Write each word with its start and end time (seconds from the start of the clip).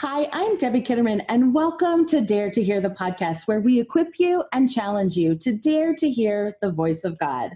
Hi, 0.00 0.28
I'm 0.32 0.56
Debbie 0.58 0.82
Kitterman, 0.82 1.24
and 1.28 1.52
welcome 1.52 2.06
to 2.06 2.20
Dare 2.20 2.52
to 2.52 2.62
Hear 2.62 2.80
the 2.80 2.88
podcast, 2.88 3.48
where 3.48 3.60
we 3.60 3.80
equip 3.80 4.20
you 4.20 4.44
and 4.52 4.70
challenge 4.70 5.16
you 5.16 5.34
to 5.38 5.52
dare 5.52 5.92
to 5.96 6.08
hear 6.08 6.54
the 6.62 6.70
voice 6.70 7.02
of 7.02 7.18
God. 7.18 7.50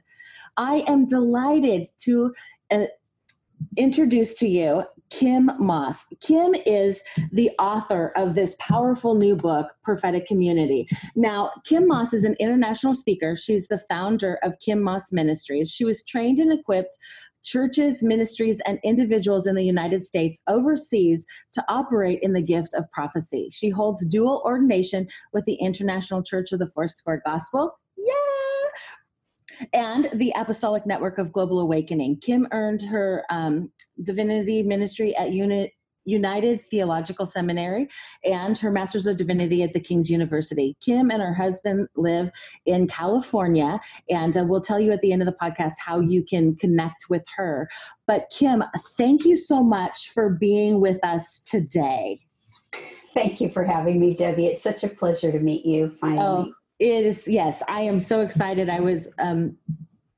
I 0.56 0.82
am 0.88 1.06
delighted 1.06 1.86
to 2.00 2.34
uh, 2.72 2.86
introduce 3.76 4.34
to 4.40 4.48
you 4.48 4.82
Kim 5.10 5.52
Maas. 5.60 6.04
Kim 6.20 6.56
is 6.66 7.04
the 7.30 7.50
author 7.60 8.12
of 8.16 8.34
this 8.34 8.56
powerful 8.58 9.14
new 9.14 9.36
book, 9.36 9.68
Prophetic 9.84 10.26
Community. 10.26 10.88
Now, 11.14 11.52
Kim 11.64 11.86
Maas 11.86 12.12
is 12.12 12.24
an 12.24 12.34
international 12.40 12.94
speaker. 12.94 13.36
She's 13.36 13.68
the 13.68 13.78
founder 13.78 14.40
of 14.42 14.58
Kim 14.58 14.82
Maas 14.82 15.12
Ministries. 15.12 15.70
She 15.70 15.84
was 15.84 16.04
trained 16.04 16.40
and 16.40 16.52
equipped 16.52 16.98
churches, 17.42 18.02
ministries, 18.02 18.60
and 18.66 18.78
individuals 18.84 19.46
in 19.46 19.54
the 19.54 19.64
United 19.64 20.02
States 20.02 20.40
overseas 20.48 21.26
to 21.52 21.64
operate 21.68 22.18
in 22.22 22.32
the 22.32 22.42
gift 22.42 22.74
of 22.74 22.90
prophecy. 22.92 23.48
She 23.52 23.70
holds 23.70 24.04
dual 24.06 24.42
ordination 24.44 25.08
with 25.32 25.44
the 25.44 25.54
International 25.54 26.22
Church 26.22 26.52
of 26.52 26.58
the 26.58 26.66
Foursquare 26.66 27.22
Gospel. 27.24 27.78
Yeah! 27.96 29.66
And 29.72 30.08
the 30.14 30.32
Apostolic 30.36 30.86
Network 30.86 31.18
of 31.18 31.32
Global 31.32 31.60
Awakening. 31.60 32.18
Kim 32.20 32.48
earned 32.52 32.82
her 32.82 33.24
um, 33.30 33.70
divinity 34.02 34.62
ministry 34.62 35.14
at 35.16 35.32
Unit 35.32 35.72
United 36.04 36.62
Theological 36.62 37.26
Seminary 37.26 37.88
and 38.24 38.56
her 38.58 38.70
Master's 38.70 39.06
of 39.06 39.16
Divinity 39.16 39.62
at 39.62 39.72
the 39.72 39.80
King's 39.80 40.10
University. 40.10 40.76
Kim 40.80 41.10
and 41.10 41.22
her 41.22 41.34
husband 41.34 41.88
live 41.96 42.30
in 42.66 42.86
California, 42.86 43.80
and 44.10 44.36
uh, 44.36 44.44
we'll 44.44 44.60
tell 44.60 44.80
you 44.80 44.92
at 44.92 45.00
the 45.00 45.12
end 45.12 45.22
of 45.22 45.26
the 45.26 45.36
podcast 45.40 45.74
how 45.84 46.00
you 46.00 46.24
can 46.24 46.54
connect 46.56 47.06
with 47.08 47.24
her. 47.36 47.68
But 48.06 48.32
Kim, 48.36 48.62
thank 48.96 49.24
you 49.24 49.36
so 49.36 49.62
much 49.62 50.10
for 50.10 50.30
being 50.30 50.80
with 50.80 51.02
us 51.04 51.40
today. 51.40 52.20
Thank 53.14 53.40
you 53.40 53.50
for 53.50 53.64
having 53.64 54.00
me, 54.00 54.14
Debbie. 54.14 54.46
It's 54.46 54.62
such 54.62 54.82
a 54.84 54.88
pleasure 54.88 55.30
to 55.30 55.38
meet 55.38 55.66
you 55.66 55.94
finally. 56.00 56.20
Oh, 56.20 56.52
it 56.78 57.04
is, 57.04 57.28
yes. 57.28 57.62
I 57.68 57.82
am 57.82 58.00
so 58.00 58.20
excited. 58.20 58.68
I 58.68 58.80
was 58.80 59.10
um, 59.18 59.56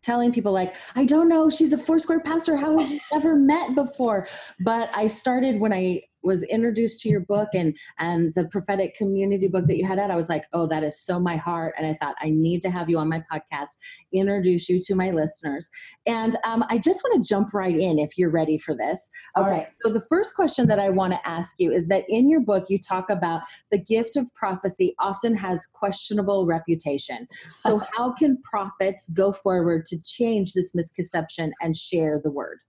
telling 0.04 0.32
people 0.32 0.52
like 0.52 0.76
i 0.94 1.04
don't 1.04 1.28
know 1.28 1.48
she's 1.48 1.72
a 1.72 1.78
foursquare 1.78 2.20
pastor 2.20 2.56
how 2.56 2.78
have 2.78 2.90
you 2.90 3.00
ever 3.14 3.36
met 3.36 3.74
before? 3.74 4.28
But 4.60 4.90
i 4.94 5.06
started 5.06 5.60
when 5.60 5.72
i 5.72 6.02
was 6.24 6.42
introduced 6.44 7.00
to 7.00 7.08
your 7.08 7.20
book 7.20 7.48
and 7.54 7.76
and 7.98 8.32
the 8.34 8.46
prophetic 8.48 8.96
community 8.96 9.48
book 9.48 9.66
that 9.66 9.76
you 9.76 9.86
had 9.86 9.98
out 9.98 10.10
i 10.10 10.16
was 10.16 10.28
like 10.28 10.44
oh 10.52 10.66
that 10.66 10.82
is 10.82 10.98
so 10.98 11.20
my 11.20 11.36
heart 11.36 11.74
and 11.76 11.86
i 11.86 11.94
thought 11.94 12.16
i 12.20 12.30
need 12.30 12.60
to 12.62 12.70
have 12.70 12.88
you 12.88 12.98
on 12.98 13.08
my 13.08 13.22
podcast 13.32 13.76
introduce 14.12 14.68
you 14.68 14.80
to 14.80 14.94
my 14.94 15.10
listeners 15.10 15.70
and 16.06 16.36
um, 16.44 16.64
i 16.68 16.78
just 16.78 17.02
want 17.04 17.22
to 17.22 17.28
jump 17.28 17.52
right 17.54 17.76
in 17.78 17.98
if 17.98 18.16
you're 18.18 18.30
ready 18.30 18.58
for 18.58 18.74
this. 18.74 19.10
Okay 19.36 19.50
right. 19.50 19.68
so 19.82 19.92
the 19.92 20.04
first 20.08 20.34
question 20.34 20.66
that 20.66 20.78
i 20.78 20.88
want 20.88 21.12
to 21.12 21.28
ask 21.28 21.54
you 21.58 21.70
is 21.70 21.88
that 21.88 22.04
in 22.08 22.28
your 22.28 22.40
book 22.40 22.66
you 22.68 22.78
talk 22.78 23.10
about 23.10 23.42
the 23.70 23.78
gift 23.78 24.16
of 24.16 24.32
prophecy 24.34 24.94
often 24.98 25.36
has 25.36 25.66
questionable 25.66 26.46
reputation. 26.46 27.28
So 27.58 27.78
how 27.96 28.12
can 28.12 28.40
prophets 28.42 29.08
go 29.10 29.32
forward 29.32 29.86
to 29.86 30.00
change 30.00 30.52
this 30.52 30.74
misconception 30.74 31.52
and 31.60 31.76
share 31.76 32.20
the 32.22 32.30
word 32.30 32.60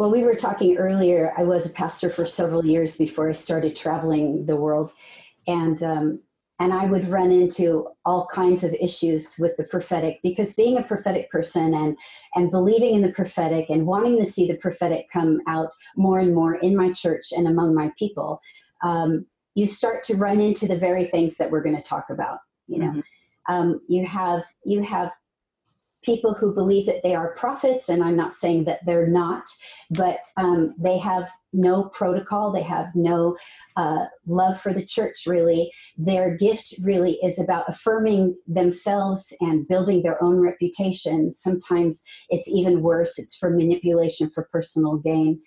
well, 0.00 0.10
we 0.10 0.24
were 0.24 0.34
talking 0.34 0.78
earlier. 0.78 1.34
I 1.36 1.42
was 1.42 1.68
a 1.68 1.74
pastor 1.74 2.08
for 2.08 2.24
several 2.24 2.64
years 2.64 2.96
before 2.96 3.28
I 3.28 3.32
started 3.32 3.76
traveling 3.76 4.46
the 4.46 4.56
world, 4.56 4.92
and 5.46 5.82
um, 5.82 6.20
and 6.58 6.72
I 6.72 6.86
would 6.86 7.10
run 7.10 7.30
into 7.30 7.86
all 8.06 8.26
kinds 8.32 8.64
of 8.64 8.72
issues 8.80 9.36
with 9.38 9.58
the 9.58 9.64
prophetic 9.64 10.18
because 10.22 10.54
being 10.54 10.78
a 10.78 10.82
prophetic 10.82 11.30
person 11.30 11.74
and 11.74 11.98
and 12.34 12.50
believing 12.50 12.94
in 12.94 13.02
the 13.02 13.12
prophetic 13.12 13.68
and 13.68 13.86
wanting 13.86 14.16
to 14.16 14.24
see 14.24 14.48
the 14.48 14.56
prophetic 14.56 15.04
come 15.12 15.42
out 15.46 15.68
more 15.98 16.18
and 16.18 16.34
more 16.34 16.54
in 16.54 16.74
my 16.74 16.90
church 16.92 17.26
and 17.36 17.46
among 17.46 17.74
my 17.74 17.92
people, 17.98 18.40
um, 18.82 19.26
you 19.54 19.66
start 19.66 20.02
to 20.04 20.16
run 20.16 20.40
into 20.40 20.66
the 20.66 20.78
very 20.78 21.04
things 21.04 21.36
that 21.36 21.50
we're 21.50 21.62
going 21.62 21.76
to 21.76 21.82
talk 21.82 22.06
about. 22.08 22.38
You 22.68 22.78
know, 22.78 22.90
mm-hmm. 22.92 23.52
um, 23.54 23.80
you 23.86 24.06
have 24.06 24.44
you 24.64 24.80
have 24.80 25.12
people 26.02 26.34
who 26.34 26.54
believe 26.54 26.86
that 26.86 27.02
they 27.02 27.14
are 27.14 27.34
prophets, 27.34 27.88
and 27.88 28.02
I'm 28.02 28.16
not 28.16 28.32
saying 28.32 28.64
that 28.64 28.84
they're 28.86 29.08
not, 29.08 29.48
but 29.90 30.20
um, 30.36 30.74
they 30.78 30.98
have 30.98 31.30
no 31.52 31.84
protocol, 31.84 32.52
they 32.52 32.62
have 32.62 32.88
no 32.94 33.36
uh, 33.76 34.06
love 34.26 34.60
for 34.60 34.72
the 34.72 34.84
church, 34.84 35.24
really. 35.26 35.70
Their 35.96 36.36
gift 36.36 36.74
really 36.82 37.18
is 37.22 37.40
about 37.40 37.68
affirming 37.68 38.36
themselves 38.46 39.36
and 39.40 39.66
building 39.68 40.02
their 40.02 40.22
own 40.22 40.40
reputation. 40.40 41.32
Sometimes 41.32 42.02
it's 42.28 42.48
even 42.48 42.82
worse, 42.82 43.18
it's 43.18 43.36
for 43.36 43.50
manipulation 43.50 44.30
for 44.30 44.48
personal 44.52 44.98
gain 44.98 45.40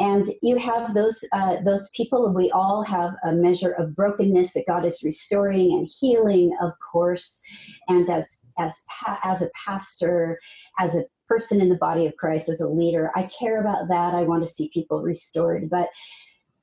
and 0.00 0.26
you 0.42 0.56
have 0.56 0.94
those 0.94 1.22
uh, 1.32 1.56
those 1.62 1.90
people 1.90 2.32
we 2.34 2.50
all 2.50 2.82
have 2.82 3.12
a 3.22 3.32
measure 3.32 3.72
of 3.72 3.94
brokenness 3.94 4.54
that 4.54 4.64
god 4.66 4.84
is 4.84 5.02
restoring 5.04 5.72
and 5.72 5.88
healing 6.00 6.56
of 6.60 6.72
course. 6.92 7.42
And 7.88 8.08
as 8.10 8.40
as 8.58 8.82
as 9.22 9.42
a 9.42 9.50
pastor 9.66 10.40
as 10.78 10.96
a 10.96 11.04
person 11.28 11.60
in 11.60 11.68
the 11.68 11.76
body 11.76 12.06
of 12.06 12.16
christ 12.16 12.48
as 12.48 12.60
a 12.60 12.68
leader 12.68 13.12
i 13.14 13.24
care 13.24 13.60
about 13.60 13.88
that. 13.88 14.14
I 14.14 14.22
want 14.22 14.44
to 14.44 14.50
see 14.50 14.70
people 14.72 15.02
restored. 15.02 15.70
But 15.70 15.90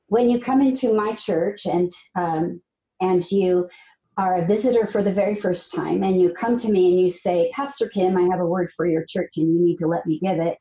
when 0.07 0.29
you 0.29 0.39
come 0.39 0.61
into 0.61 0.93
my 0.93 1.13
church 1.13 1.65
and 1.65 1.91
um, 2.15 2.61
and 2.99 3.29
you 3.31 3.69
are 4.17 4.37
a 4.37 4.47
visitor 4.47 4.87
for 4.87 5.03
the 5.03 5.13
very 5.13 5.35
first 5.35 5.75
time 5.75 6.03
and 6.03 6.19
you 6.19 6.33
come 6.33 6.57
to 6.57 6.71
me 6.71 6.91
and 6.91 6.99
you 6.99 7.09
say 7.09 7.51
pastor 7.53 7.87
kim 7.87 8.17
i 8.17 8.23
have 8.23 8.39
a 8.39 8.45
word 8.45 8.71
for 8.75 8.87
your 8.87 9.05
church 9.07 9.33
and 9.37 9.53
you 9.53 9.63
need 9.63 9.77
to 9.77 9.85
let 9.85 10.07
me 10.07 10.19
give 10.19 10.39
it 10.39 10.57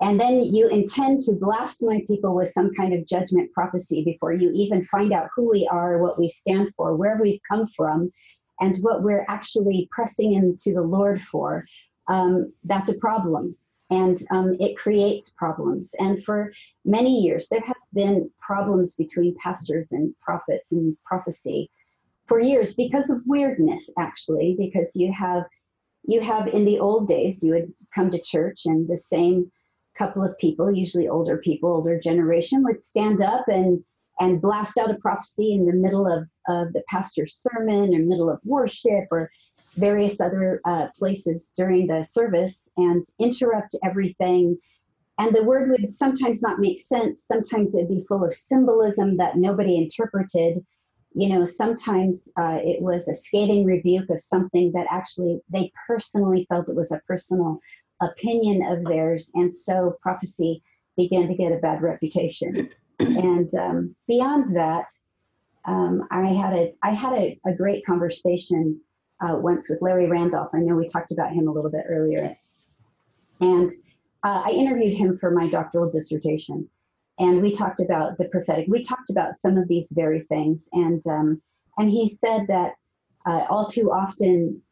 and 0.00 0.20
then 0.20 0.42
you 0.42 0.68
intend 0.68 1.20
to 1.22 1.32
blast 1.32 1.82
my 1.82 2.00
people 2.06 2.34
with 2.34 2.48
some 2.48 2.72
kind 2.74 2.94
of 2.94 3.06
judgment 3.06 3.52
prophecy 3.52 4.04
before 4.04 4.32
you 4.32 4.52
even 4.54 4.84
find 4.84 5.12
out 5.12 5.28
who 5.34 5.50
we 5.50 5.68
are, 5.70 5.98
what 5.98 6.18
we 6.18 6.28
stand 6.28 6.68
for, 6.76 6.94
where 6.94 7.18
we've 7.20 7.40
come 7.50 7.66
from, 7.76 8.12
and 8.60 8.76
what 8.78 9.02
we're 9.02 9.26
actually 9.28 9.88
pressing 9.90 10.34
into 10.34 10.72
the 10.72 10.86
Lord 10.86 11.20
for. 11.22 11.64
Um, 12.06 12.52
that's 12.64 12.90
a 12.90 12.98
problem. 12.98 13.56
And 13.90 14.18
um, 14.30 14.56
it 14.60 14.76
creates 14.76 15.32
problems. 15.32 15.94
And 15.98 16.22
for 16.22 16.52
many 16.84 17.20
years, 17.20 17.48
there 17.48 17.62
has 17.66 17.90
been 17.94 18.30
problems 18.40 18.94
between 18.94 19.34
pastors 19.42 19.92
and 19.92 20.14
prophets 20.20 20.72
and 20.72 20.96
prophecy 21.04 21.70
for 22.26 22.38
years 22.38 22.76
because 22.76 23.10
of 23.10 23.22
weirdness, 23.24 23.90
actually, 23.98 24.54
because 24.58 24.94
you 24.94 25.12
have 25.12 25.44
you 26.04 26.20
have 26.20 26.46
in 26.48 26.64
the 26.64 26.78
old 26.78 27.08
days 27.08 27.42
you 27.42 27.52
would 27.52 27.72
come 27.94 28.10
to 28.10 28.20
church 28.20 28.62
and 28.64 28.88
the 28.88 28.96
same 28.96 29.50
couple 29.98 30.22
of 30.24 30.38
people, 30.38 30.72
usually 30.72 31.08
older 31.08 31.38
people, 31.38 31.70
older 31.70 32.00
generation, 32.00 32.62
would 32.64 32.82
stand 32.82 33.20
up 33.20 33.44
and 33.48 33.82
and 34.20 34.42
blast 34.42 34.78
out 34.78 34.90
a 34.90 34.94
prophecy 34.94 35.52
in 35.52 35.66
the 35.66 35.72
middle 35.72 36.06
of, 36.06 36.24
of 36.48 36.72
the 36.72 36.82
pastor's 36.88 37.36
sermon 37.36 37.94
or 37.94 38.00
middle 38.00 38.28
of 38.28 38.40
worship 38.44 39.04
or 39.10 39.30
various 39.76 40.20
other 40.20 40.60
uh, 40.64 40.86
places 40.96 41.52
during 41.56 41.86
the 41.86 42.02
service 42.02 42.70
and 42.76 43.06
interrupt 43.20 43.76
everything. 43.84 44.58
And 45.18 45.34
the 45.34 45.44
word 45.44 45.70
would 45.70 45.92
sometimes 45.92 46.42
not 46.42 46.58
make 46.58 46.80
sense. 46.80 47.22
Sometimes 47.24 47.74
it'd 47.74 47.88
be 47.88 48.04
full 48.08 48.24
of 48.24 48.34
symbolism 48.34 49.16
that 49.18 49.36
nobody 49.36 49.76
interpreted. 49.76 50.64
You 51.14 51.28
know, 51.28 51.44
sometimes 51.44 52.30
uh, 52.38 52.58
it 52.62 52.82
was 52.82 53.08
a 53.08 53.14
scathing 53.14 53.64
rebuke 53.64 54.10
of 54.10 54.20
something 54.20 54.72
that 54.74 54.86
actually 54.90 55.40
they 55.48 55.72
personally 55.86 56.46
felt 56.48 56.68
it 56.68 56.76
was 56.76 56.92
a 56.92 57.00
personal 57.06 57.60
opinion 58.00 58.62
of 58.70 58.84
theirs, 58.84 59.30
and 59.34 59.54
so 59.54 59.96
prophecy 60.02 60.62
began 60.96 61.28
to 61.28 61.34
get 61.34 61.52
a 61.52 61.56
bad 61.56 61.82
reputation. 61.82 62.70
and 62.98 63.54
um, 63.54 63.94
beyond 64.06 64.56
that, 64.56 64.90
um, 65.64 66.06
I 66.10 66.28
had 66.28 66.54
a 66.54 66.72
I 66.82 66.92
had 66.92 67.12
a, 67.12 67.38
a 67.46 67.52
great 67.52 67.84
conversation 67.84 68.80
uh, 69.20 69.36
once 69.36 69.68
with 69.70 69.82
Larry 69.82 70.08
Randolph. 70.08 70.50
I 70.54 70.58
know 70.58 70.74
we 70.74 70.86
talked 70.86 71.12
about 71.12 71.32
him 71.32 71.48
a 71.48 71.52
little 71.52 71.70
bit 71.70 71.84
earlier, 71.94 72.22
yes. 72.22 72.54
and 73.40 73.70
uh, 74.24 74.42
I 74.46 74.50
interviewed 74.50 74.96
him 74.96 75.18
for 75.18 75.30
my 75.30 75.48
doctoral 75.48 75.90
dissertation, 75.90 76.68
and 77.18 77.42
we 77.42 77.52
talked 77.52 77.80
about 77.80 78.18
the 78.18 78.24
prophetic. 78.26 78.66
We 78.68 78.82
talked 78.82 79.10
about 79.10 79.36
some 79.36 79.56
of 79.56 79.68
these 79.68 79.92
very 79.94 80.22
things, 80.22 80.68
and 80.72 81.06
um, 81.06 81.42
and 81.76 81.90
he 81.90 82.08
said 82.08 82.46
that 82.48 82.72
uh, 83.26 83.44
all 83.50 83.66
too 83.66 83.90
often 83.92 84.62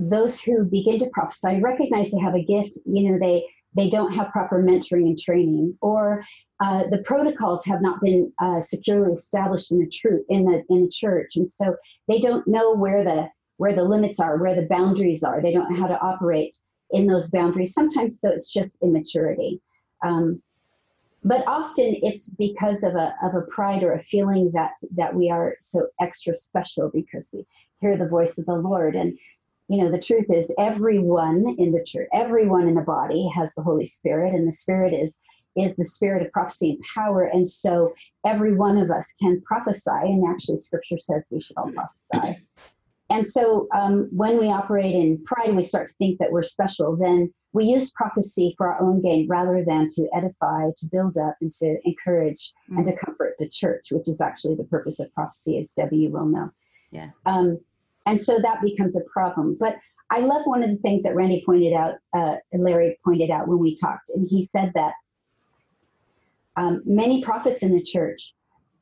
those 0.00 0.40
who 0.40 0.64
begin 0.64 0.98
to 0.98 1.10
prophesy 1.12 1.60
recognize 1.60 2.10
they 2.10 2.20
have 2.20 2.34
a 2.34 2.42
gift 2.42 2.78
you 2.86 3.10
know 3.10 3.18
they 3.18 3.44
they 3.74 3.88
don't 3.88 4.12
have 4.12 4.30
proper 4.30 4.62
mentoring 4.62 5.06
and 5.06 5.18
training 5.18 5.76
or 5.80 6.24
uh, 6.60 6.86
the 6.88 6.98
protocols 6.98 7.64
have 7.64 7.80
not 7.80 8.00
been 8.00 8.32
uh, 8.38 8.60
securely 8.60 9.12
established 9.12 9.72
in 9.72 9.78
the 9.78 9.88
truth 9.88 10.24
in 10.28 10.44
the 10.44 10.62
in 10.68 10.84
the 10.84 10.90
church. 10.90 11.36
And 11.36 11.48
so 11.48 11.76
they 12.08 12.20
don't 12.20 12.46
know 12.46 12.74
where 12.74 13.02
the 13.02 13.28
where 13.56 13.74
the 13.74 13.84
limits 13.84 14.20
are 14.20 14.38
where 14.38 14.54
the 14.54 14.66
boundaries 14.68 15.22
are. 15.22 15.40
They 15.40 15.52
don't 15.52 15.70
know 15.70 15.80
how 15.80 15.86
to 15.86 16.00
operate 16.00 16.56
in 16.90 17.06
those 17.06 17.30
boundaries. 17.30 17.72
Sometimes 17.72 18.20
so 18.20 18.30
it's 18.30 18.52
just 18.52 18.82
immaturity. 18.82 19.60
Um, 20.04 20.42
but 21.22 21.44
often 21.46 21.96
it's 22.02 22.30
because 22.30 22.82
of 22.82 22.94
a 22.94 23.14
of 23.22 23.34
a 23.34 23.42
pride 23.42 23.82
or 23.82 23.92
a 23.92 24.00
feeling 24.00 24.50
that 24.52 24.72
that 24.96 25.14
we 25.14 25.30
are 25.30 25.56
so 25.60 25.86
extra 26.00 26.36
special 26.36 26.90
because 26.92 27.30
we 27.32 27.46
hear 27.80 27.96
the 27.96 28.08
voice 28.08 28.36
of 28.38 28.46
the 28.46 28.54
lord. 28.54 28.96
And 28.96 29.18
you 29.70 29.82
know 29.82 29.90
the 29.90 29.98
truth 29.98 30.26
is 30.28 30.54
everyone 30.58 31.54
in 31.58 31.72
the 31.72 31.84
church 31.86 32.08
everyone 32.12 32.68
in 32.68 32.74
the 32.74 32.80
body 32.80 33.28
has 33.34 33.54
the 33.54 33.62
holy 33.62 33.86
spirit 33.86 34.34
and 34.34 34.46
the 34.46 34.52
spirit 34.52 34.92
is 34.92 35.20
is 35.56 35.76
the 35.76 35.84
spirit 35.84 36.24
of 36.24 36.32
prophecy 36.32 36.70
and 36.70 36.80
power 36.94 37.24
and 37.24 37.48
so 37.48 37.92
every 38.24 38.54
one 38.54 38.78
of 38.78 38.90
us 38.90 39.14
can 39.20 39.40
prophesy, 39.42 39.90
and 39.90 40.24
actually, 40.28 40.58
Scripture 40.58 40.98
says 40.98 41.28
we 41.30 41.40
should 41.40 41.56
all 41.56 41.72
prophesy. 41.72 42.38
And 43.08 43.26
so, 43.26 43.66
um, 43.74 44.08
when 44.12 44.38
we 44.38 44.46
operate 44.46 44.94
in 44.94 45.22
pride 45.24 45.48
and 45.48 45.56
we 45.56 45.62
start 45.62 45.88
to 45.88 45.94
think 45.96 46.18
that 46.18 46.30
we're 46.30 46.44
special, 46.44 46.96
then 46.96 47.32
we 47.52 47.64
use 47.64 47.90
prophecy 47.90 48.54
for 48.56 48.68
our 48.68 48.80
own 48.80 49.02
gain 49.02 49.26
rather 49.28 49.64
than 49.66 49.88
to 49.90 50.08
edify, 50.14 50.70
to 50.76 50.86
build 50.86 51.18
up, 51.18 51.34
and 51.40 51.52
to 51.54 51.78
encourage 51.84 52.52
mm-hmm. 52.70 52.78
and 52.78 52.86
to 52.86 52.96
comfort 53.04 53.34
the 53.38 53.48
church, 53.48 53.86
which 53.90 54.08
is 54.08 54.20
actually 54.20 54.54
the 54.54 54.64
purpose 54.64 55.00
of 55.00 55.12
prophecy, 55.12 55.58
as 55.58 55.72
Debbie 55.72 56.08
will 56.08 56.26
know. 56.26 56.50
Yeah. 56.92 57.10
Um, 57.26 57.58
and 58.06 58.20
so 58.20 58.38
that 58.40 58.62
becomes 58.62 58.96
a 58.96 59.04
problem. 59.12 59.56
But 59.58 59.76
I 60.10 60.20
love 60.20 60.42
one 60.44 60.62
of 60.62 60.70
the 60.70 60.76
things 60.76 61.04
that 61.04 61.14
Randy 61.14 61.42
pointed 61.46 61.72
out, 61.72 61.94
uh, 62.16 62.36
Larry 62.52 62.98
pointed 63.04 63.30
out 63.30 63.46
when 63.46 63.58
we 63.58 63.76
talked, 63.76 64.10
and 64.10 64.26
he 64.28 64.42
said 64.42 64.72
that 64.74 64.94
um, 66.56 66.82
many 66.84 67.22
prophets 67.22 67.62
in 67.62 67.72
the 67.74 67.82
church, 67.82 68.34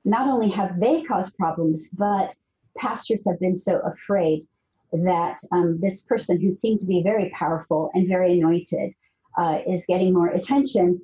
not 0.05 0.29
only 0.29 0.49
have 0.50 0.81
they 0.81 1.03
caused 1.03 1.37
problems, 1.37 1.91
but 1.91 2.35
pastors 2.76 3.26
have 3.29 3.38
been 3.41 3.56
so 3.56 3.81
afraid 3.81 4.47
that 4.93 5.37
um, 5.53 5.79
this 5.81 6.05
person 6.05 6.41
who 6.41 6.50
seemed 6.50 6.81
to 6.81 6.87
be 6.87 7.03
very 7.03 7.31
powerful 7.31 7.91
and 7.94 8.09
very 8.09 8.38
anointed 8.38 8.93
uh, 9.37 9.61
is 9.67 9.85
getting 9.87 10.15
more 10.15 10.29
attention 10.29 11.00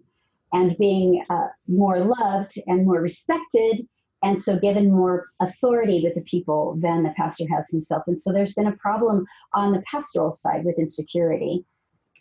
and 0.53 0.77
being 0.79 1.25
uh, 1.29 1.49
more 1.69 1.99
loved 2.01 2.55
and 2.67 2.87
more 2.87 3.01
respected 3.01 3.87
and 4.25 4.41
so 4.41 4.59
given 4.59 4.91
more 4.91 5.29
authority 5.41 6.01
with 6.03 6.15
the 6.15 6.23
people 6.23 6.77
than 6.81 7.03
the 7.03 7.13
pastor 7.17 7.45
has 7.55 7.71
himself. 7.71 8.03
And 8.07 8.19
so 8.19 8.33
there's 8.33 8.55
been 8.55 8.67
a 8.67 8.77
problem 8.77 9.27
on 9.53 9.73
the 9.73 9.83
pastoral 9.91 10.33
side 10.33 10.65
with 10.65 10.79
insecurity. 10.79 11.65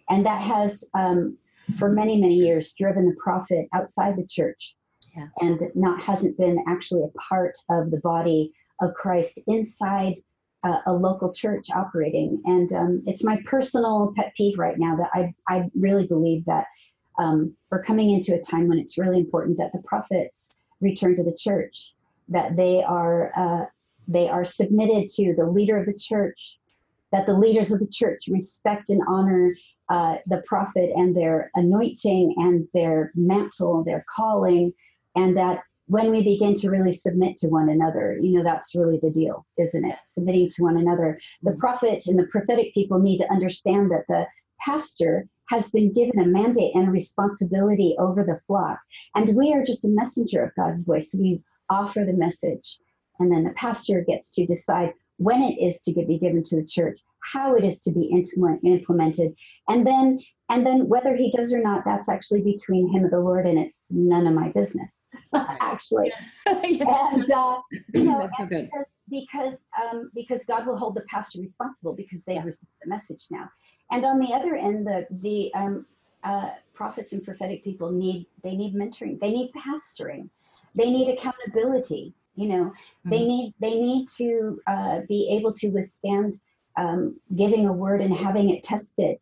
And 0.10 0.26
that 0.26 0.42
has 0.42 0.90
um, 0.94 1.38
for 1.80 1.90
many 1.90 2.20
many 2.20 2.36
years 2.36 2.76
driven 2.78 3.06
the 3.06 3.16
prophet 3.24 3.68
outside 3.74 4.18
the 4.18 4.28
church. 4.28 4.76
Yeah. 5.16 5.28
and 5.42 5.62
not 5.76 6.02
hasn't 6.02 6.40
been 6.40 6.58
actually 6.68 7.04
a 7.04 7.20
part 7.20 7.56
of 7.70 7.92
the 7.92 8.00
body 8.04 8.52
of 8.82 8.96
christ 8.96 9.44
inside 9.46 10.16
uh, 10.64 10.80
a 10.88 10.94
local 10.94 11.32
church 11.32 11.68
operating. 11.76 12.42
And 12.46 12.74
um, 12.74 13.04
it's 13.06 13.24
my 13.24 13.38
personal 13.46 14.12
pet 14.16 14.34
peeve 14.36 14.58
right 14.58 14.80
now 14.80 14.96
that 14.96 15.12
i, 15.14 15.32
I 15.48 15.70
really 15.76 16.08
believe 16.08 16.46
that 16.46 16.66
um, 17.20 17.56
we're 17.70 17.84
coming 17.84 18.12
into 18.12 18.34
a 18.34 18.42
time 18.42 18.68
when 18.68 18.80
it's 18.80 18.98
really 18.98 19.20
important 19.20 19.60
that 19.60 19.72
the 19.72 19.84
prophets 19.86 20.58
return 20.84 21.16
to 21.16 21.24
the 21.24 21.36
church 21.38 21.94
that 22.30 22.56
they 22.56 22.84
are 22.84 23.32
uh, 23.38 23.66
they 24.08 24.30
are 24.30 24.46
submitted 24.46 25.10
to 25.10 25.34
the 25.36 25.46
leader 25.46 25.78
of 25.78 25.86
the 25.86 25.94
church 25.94 26.60
that 27.14 27.28
the 27.28 27.34
leaders 27.34 27.72
of 27.72 27.80
the 27.80 27.88
church 27.88 28.24
respect 28.28 28.90
and 28.90 29.02
honor 29.08 29.56
uh, 29.90 30.16
the 30.26 30.42
prophet 30.48 30.90
and 30.96 31.16
their 31.16 31.52
anointing 31.54 32.34
and 32.38 32.68
their 32.74 33.12
mantle, 33.14 33.84
their 33.84 34.04
calling, 34.14 34.74
and 35.16 35.38
that 35.38 35.60
when 35.86 36.10
we 36.10 36.24
begin 36.24 36.56
to 36.56 36.72
really 36.72 36.92
submit 36.92 37.38
to 37.38 37.50
one 37.50 37.70
another, 37.70 38.18
you 38.20 38.32
know, 38.32 38.44
that's 38.44 38.74
really 38.74 39.00
the 39.02 39.12
deal, 39.12 39.46
isn't 39.60 39.86
it? 39.86 39.98
Submitting 40.08 40.50
to 40.50 40.64
one 40.64 40.78
another. 40.78 41.20
The 41.44 41.52
prophet 41.52 42.06
and 42.08 42.18
the 42.18 42.26
prophetic 42.32 42.74
people 42.74 42.98
need 42.98 43.20
to 43.20 43.32
understand 43.32 43.92
that 43.92 44.06
the 44.08 44.26
pastor 44.60 45.28
has 45.50 45.72
been 45.72 45.94
given 45.94 46.20
a 46.20 46.26
mandate 46.26 46.74
and 46.76 46.88
a 46.88 46.92
responsibility 46.92 47.96
over 48.00 48.24
the 48.24 48.40
flock. 48.48 48.80
And 49.16 49.30
we 49.36 49.54
are 49.54 49.64
just 49.64 49.86
a 49.86 49.90
messenger 49.90 50.44
of 50.44 50.56
God's 50.56 50.86
voice. 50.86 51.16
We 51.20 51.42
offer 51.70 52.04
the 52.06 52.14
message, 52.14 52.78
and 53.20 53.32
then 53.32 53.44
the 53.44 53.52
pastor 53.52 54.04
gets 54.08 54.34
to 54.36 54.46
decide 54.46 54.94
when 55.18 55.42
it 55.42 55.58
is 55.64 55.82
to 55.82 55.94
be 55.94 56.18
given 56.18 56.44
to 56.44 56.56
the 56.56 56.66
church, 56.66 57.00
how 57.34 57.56
it 57.56 57.64
is 57.64 57.82
to 57.84 57.92
be 57.92 58.26
implemented, 58.64 59.34
and 59.70 59.86
then 59.86 60.20
and 60.50 60.66
then 60.66 60.88
whether 60.88 61.16
he 61.16 61.32
does 61.32 61.54
or 61.54 61.62
not, 61.62 61.84
that's 61.86 62.10
actually 62.10 62.42
between 62.42 62.92
him 62.94 63.04
and 63.04 63.14
the 63.14 63.20
Lord, 63.20 63.46
and 63.46 63.58
it's 63.58 63.90
none 63.92 64.28
of 64.28 64.34
my 64.34 64.50
business, 64.50 65.10
actually. 65.34 66.12
and 66.46 67.32
uh, 67.32 67.62
you 67.94 68.04
know, 68.04 68.28
so 68.38 68.46
because 68.46 68.88
because, 69.10 69.56
um, 69.84 70.12
because 70.14 70.46
God 70.46 70.68
will 70.68 70.78
hold 70.78 70.96
the 70.96 71.04
pastor 71.10 71.40
responsible 71.40 71.94
because 71.94 72.24
they 72.26 72.34
yeah. 72.34 72.44
received 72.44 72.72
the 72.84 72.90
message 72.90 73.26
now. 73.30 73.50
And 73.92 74.06
on 74.06 74.20
the 74.20 74.34
other 74.34 74.56
end, 74.56 74.88
the 74.88 75.08
the 75.10 75.54
um, 75.54 75.86
uh, 76.24 76.50
prophets 76.74 77.14
and 77.14 77.24
prophetic 77.24 77.64
people 77.64 77.92
need 77.92 78.28
they 78.44 78.56
need 78.56 78.76
mentoring, 78.76 79.20
they 79.20 79.32
need 79.32 79.52
pastoring, 79.54 80.30
they 80.76 80.90
need 80.90 81.10
accountability 81.10 82.14
you 82.36 82.48
know 82.48 82.66
mm-hmm. 82.66 83.10
they 83.10 83.26
need 83.26 83.54
they 83.60 83.80
need 83.80 84.08
to 84.08 84.60
uh, 84.68 85.00
be 85.08 85.30
able 85.32 85.54
to 85.54 85.70
withstand 85.70 86.40
um, 86.78 87.20
giving 87.36 87.68
a 87.68 87.74
word 87.74 88.02
and 88.02 88.16
having 88.16 88.50
it 88.50 88.64
tested 88.64 89.18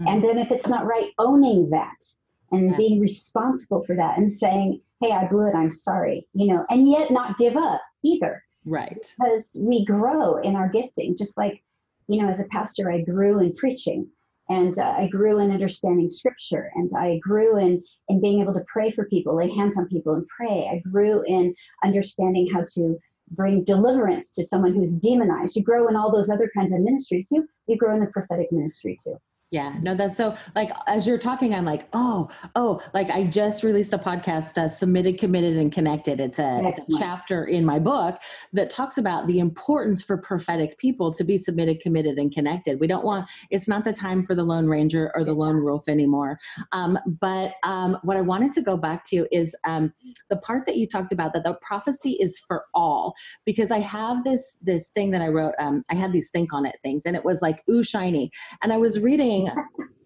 mm-hmm. 0.00 0.08
and 0.08 0.24
then 0.24 0.38
if 0.38 0.50
it's 0.50 0.68
not 0.68 0.86
right 0.86 1.10
owning 1.18 1.70
that 1.70 2.14
and 2.52 2.70
yeah. 2.70 2.76
being 2.76 3.00
responsible 3.00 3.84
for 3.84 3.96
that 3.96 4.18
and 4.18 4.32
saying 4.32 4.80
hey 5.00 5.12
i 5.12 5.26
blew 5.26 5.48
it 5.48 5.54
i'm 5.54 5.70
sorry 5.70 6.26
you 6.34 6.46
know 6.46 6.64
and 6.70 6.88
yet 6.88 7.10
not 7.10 7.38
give 7.38 7.56
up 7.56 7.80
either 8.02 8.42
right 8.64 9.14
because 9.18 9.60
we 9.62 9.84
grow 9.84 10.36
in 10.38 10.56
our 10.56 10.68
gifting 10.68 11.16
just 11.16 11.36
like 11.36 11.62
you 12.08 12.22
know 12.22 12.28
as 12.28 12.44
a 12.44 12.48
pastor 12.48 12.90
i 12.90 13.00
grew 13.00 13.40
in 13.40 13.54
preaching 13.54 14.08
and 14.48 14.78
uh, 14.78 14.94
I 14.98 15.08
grew 15.08 15.40
in 15.40 15.50
understanding 15.50 16.10
scripture 16.10 16.70
and 16.74 16.90
I 16.96 17.18
grew 17.18 17.56
in 17.58 17.82
in 18.08 18.20
being 18.20 18.42
able 18.42 18.52
to 18.54 18.64
pray 18.70 18.90
for 18.90 19.06
people, 19.06 19.36
lay 19.36 19.50
hands 19.50 19.78
on 19.78 19.88
people 19.88 20.14
and 20.14 20.26
pray. 20.28 20.68
I 20.70 20.86
grew 20.86 21.22
in 21.26 21.54
understanding 21.82 22.50
how 22.52 22.64
to 22.74 22.98
bring 23.30 23.64
deliverance 23.64 24.30
to 24.32 24.44
someone 24.44 24.74
who's 24.74 24.96
demonized. 24.96 25.56
You 25.56 25.62
grow 25.62 25.88
in 25.88 25.96
all 25.96 26.12
those 26.12 26.30
other 26.30 26.50
kinds 26.54 26.74
of 26.74 26.80
ministries. 26.80 27.28
You 27.30 27.48
you 27.66 27.76
grow 27.76 27.94
in 27.94 28.00
the 28.00 28.06
prophetic 28.06 28.52
ministry 28.52 28.98
too. 29.02 29.16
Yeah, 29.54 29.72
no, 29.82 29.94
that's 29.94 30.16
so 30.16 30.34
like 30.56 30.72
as 30.88 31.06
you're 31.06 31.16
talking, 31.16 31.54
I'm 31.54 31.64
like, 31.64 31.86
oh, 31.92 32.28
oh, 32.56 32.82
like 32.92 33.08
I 33.10 33.22
just 33.22 33.62
released 33.62 33.92
a 33.92 33.98
podcast, 33.98 34.58
uh, 34.58 34.66
Submitted, 34.66 35.16
Committed, 35.16 35.56
and 35.56 35.70
Connected. 35.70 36.18
It's 36.18 36.40
a, 36.40 36.60
it's 36.64 36.80
a 36.80 36.98
chapter 36.98 37.44
in 37.44 37.64
my 37.64 37.78
book 37.78 38.20
that 38.52 38.68
talks 38.68 38.98
about 38.98 39.28
the 39.28 39.38
importance 39.38 40.02
for 40.02 40.16
prophetic 40.18 40.76
people 40.78 41.12
to 41.12 41.22
be 41.22 41.36
submitted, 41.36 41.78
committed, 41.78 42.18
and 42.18 42.34
connected. 42.34 42.80
We 42.80 42.88
don't 42.88 43.04
want, 43.04 43.30
it's 43.50 43.68
not 43.68 43.84
the 43.84 43.92
time 43.92 44.24
for 44.24 44.34
the 44.34 44.42
Lone 44.42 44.66
Ranger 44.66 45.12
or 45.14 45.22
the 45.22 45.34
Lone 45.34 45.62
Wolf 45.62 45.86
anymore. 45.86 46.40
Um, 46.72 46.98
but 47.06 47.54
um, 47.62 47.96
what 48.02 48.16
I 48.16 48.22
wanted 48.22 48.50
to 48.54 48.60
go 48.60 48.76
back 48.76 49.04
to 49.10 49.28
is 49.30 49.54
um, 49.62 49.92
the 50.30 50.36
part 50.38 50.66
that 50.66 50.78
you 50.78 50.88
talked 50.88 51.12
about 51.12 51.32
that 51.32 51.44
the 51.44 51.54
prophecy 51.62 52.16
is 52.18 52.40
for 52.40 52.64
all, 52.74 53.14
because 53.46 53.70
I 53.70 53.78
have 53.78 54.24
this 54.24 54.58
this 54.62 54.88
thing 54.88 55.12
that 55.12 55.22
I 55.22 55.28
wrote. 55.28 55.54
Um, 55.60 55.84
I 55.92 55.94
had 55.94 56.12
these 56.12 56.30
think 56.32 56.52
on 56.52 56.66
it 56.66 56.80
things, 56.82 57.06
and 57.06 57.14
it 57.14 57.24
was 57.24 57.40
like, 57.40 57.62
ooh, 57.70 57.84
shiny. 57.84 58.32
And 58.60 58.72
I 58.72 58.78
was 58.78 58.98
reading 58.98 59.43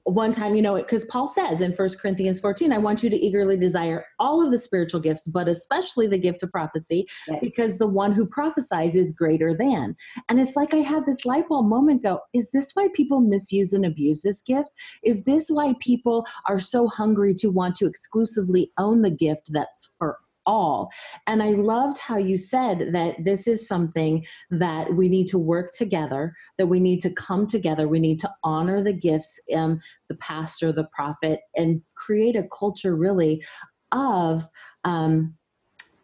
one 0.09 0.33
time, 0.33 0.55
you 0.55 0.63
know, 0.63 0.77
it 0.77 0.87
because 0.87 1.05
Paul 1.05 1.29
says 1.29 1.61
in 1.61 1.75
First 1.75 2.01
Corinthians 2.01 2.41
14, 2.41 2.73
I 2.73 2.79
want 2.79 3.03
you 3.03 3.11
to 3.11 3.17
eagerly 3.17 3.59
desire 3.59 4.07
all 4.19 4.45
of 4.45 4.51
the 4.51 4.59
spiritual 4.59 5.01
gifts, 5.01 5.27
but 5.27 5.49
especially 5.49 6.07
the 6.07 6.19
gift 6.19 6.43
of 6.43 6.51
prophecy, 6.51 7.07
yes. 7.29 7.39
because 7.43 7.79
the 7.79 7.87
one 7.87 8.13
who 8.13 8.27
prophesies 8.27 8.97
is 8.97 9.15
greater 9.15 9.55
than. 9.55 9.97
And 10.29 10.41
it's 10.41 10.57
like 10.57 10.73
I 10.73 10.79
had 10.79 11.05
this 11.05 11.27
light 11.27 11.49
bulb 11.49 11.67
moment 11.67 12.03
go, 12.03 12.21
is 12.33 12.51
this 12.53 12.71
why 12.75 12.89
people 12.95 13.21
misuse 13.21 13.73
and 13.73 13.85
abuse 13.85 14.23
this 14.23 14.43
gift? 14.43 14.71
Is 15.05 15.25
this 15.25 15.49
why 15.49 15.75
people 15.81 16.27
are 16.47 16.61
so 16.61 16.89
hungry 16.89 17.35
to 17.35 17.49
want 17.49 17.77
to 17.77 17.87
exclusively 17.87 18.73
own 18.79 19.03
the 19.03 19.11
gift 19.11 19.53
that's 19.53 19.93
for 19.99 20.19
all. 20.49 20.91
And 21.27 21.43
I 21.43 21.51
loved 21.51 21.99
how 21.99 22.17
you 22.17 22.37
said 22.37 22.93
that 22.93 23.23
this 23.23 23.47
is 23.47 23.69
something 23.69 24.27
that 24.51 24.95
we 24.95 25.09
need 25.09 25.29
to 25.29 25.39
work 25.39 25.73
together, 25.73 26.35
that 26.57 26.67
we 26.67 26.81
need 26.81 27.01
to 27.03 27.13
come 27.13 27.47
together, 27.47 27.87
we 27.87 28.01
need 28.01 28.19
to 28.21 28.31
honor 28.43 28.83
the 28.83 28.93
gifts, 28.93 29.39
um, 29.55 29.81
the 30.09 30.17
pastor, 30.17 30.73
the 30.73 30.89
prophet, 30.93 31.41
and 31.55 31.83
create 31.95 32.35
a 32.35 32.49
culture 32.59 32.97
really 32.97 33.45
of 33.93 34.45
um, 34.85 35.35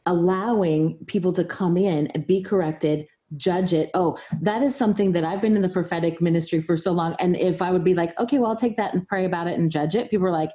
allowing 0.07 0.99
people 1.07 1.33
to 1.33 1.45
come 1.45 1.77
in 1.77 2.07
and 2.09 2.27
be 2.27 2.43
corrected 2.43 3.07
judge 3.37 3.73
it. 3.73 3.91
Oh, 3.95 4.17
that 4.43 4.63
is 4.63 4.77
something 4.77 5.11
that 5.11 5.25
I've 5.25 5.41
been 5.41 5.57
in 5.57 5.63
the 5.63 5.69
prophetic 5.69 6.21
ministry 6.21 6.61
for 6.61 6.77
so 6.77 6.93
long. 6.93 7.17
And 7.19 7.35
if 7.35 7.63
I 7.63 7.73
would 7.73 7.83
be 7.83 7.95
like, 7.95 8.17
okay, 8.21 8.39
well, 8.39 8.51
I'll 8.51 8.57
take 8.57 8.77
that 8.77 8.95
and 8.95 9.09
pray 9.09 9.25
about 9.25 9.49
it 9.49 9.59
and 9.59 9.73
judge 9.73 9.97
it, 9.97 10.09
people 10.09 10.29
are 10.29 10.31
like, 10.31 10.51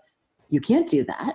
you 0.49 0.61
can't 0.61 0.87
do 0.87 1.03
that. 1.03 1.33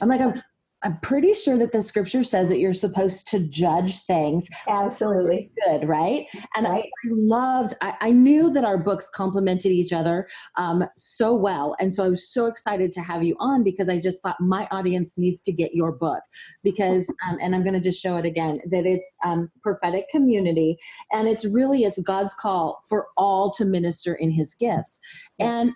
I'm 0.00 0.08
like, 0.08 0.20
I'm, 0.20 0.40
I'm 0.82 0.98
pretty 1.00 1.32
sure 1.32 1.56
that 1.58 1.72
the 1.72 1.82
scripture 1.82 2.22
says 2.22 2.48
that 2.48 2.58
you're 2.58 2.74
supposed 2.74 3.28
to 3.28 3.40
judge 3.40 4.00
things. 4.00 4.46
Absolutely. 4.68 5.50
Good, 5.66 5.88
right? 5.88 6.26
And 6.54 6.66
right. 6.66 6.80
I 6.80 7.08
loved, 7.10 7.74
I, 7.80 7.94
I, 8.00 8.10
knew 8.12 8.52
that 8.52 8.64
our 8.64 8.76
books 8.76 9.08
complemented 9.08 9.72
each 9.72 9.92
other 9.92 10.28
um, 10.56 10.84
so 10.96 11.34
well. 11.34 11.74
And 11.80 11.94
so 11.94 12.04
I 12.04 12.08
was 12.10 12.30
so 12.30 12.46
excited 12.46 12.92
to 12.92 13.00
have 13.00 13.24
you 13.24 13.36
on 13.40 13.64
because 13.64 13.88
I 13.88 13.98
just 13.98 14.22
thought 14.22 14.36
my 14.38 14.68
audience 14.70 15.16
needs 15.16 15.40
to 15.42 15.52
get 15.52 15.74
your 15.74 15.92
book 15.92 16.20
because, 16.62 17.08
um, 17.28 17.38
and 17.40 17.54
I'm 17.54 17.64
going 17.64 17.74
to 17.74 17.80
just 17.80 18.00
show 18.00 18.16
it 18.18 18.26
again, 18.26 18.58
that 18.70 18.86
it's 18.86 19.10
um, 19.24 19.50
prophetic 19.62 20.08
community. 20.10 20.76
And 21.10 21.26
it's 21.26 21.46
really, 21.46 21.84
it's 21.84 21.98
God's 22.00 22.34
call 22.34 22.80
for 22.88 23.06
all 23.16 23.50
to 23.52 23.64
minister 23.64 24.14
in 24.14 24.30
his 24.30 24.54
gifts. 24.54 25.00
And 25.38 25.72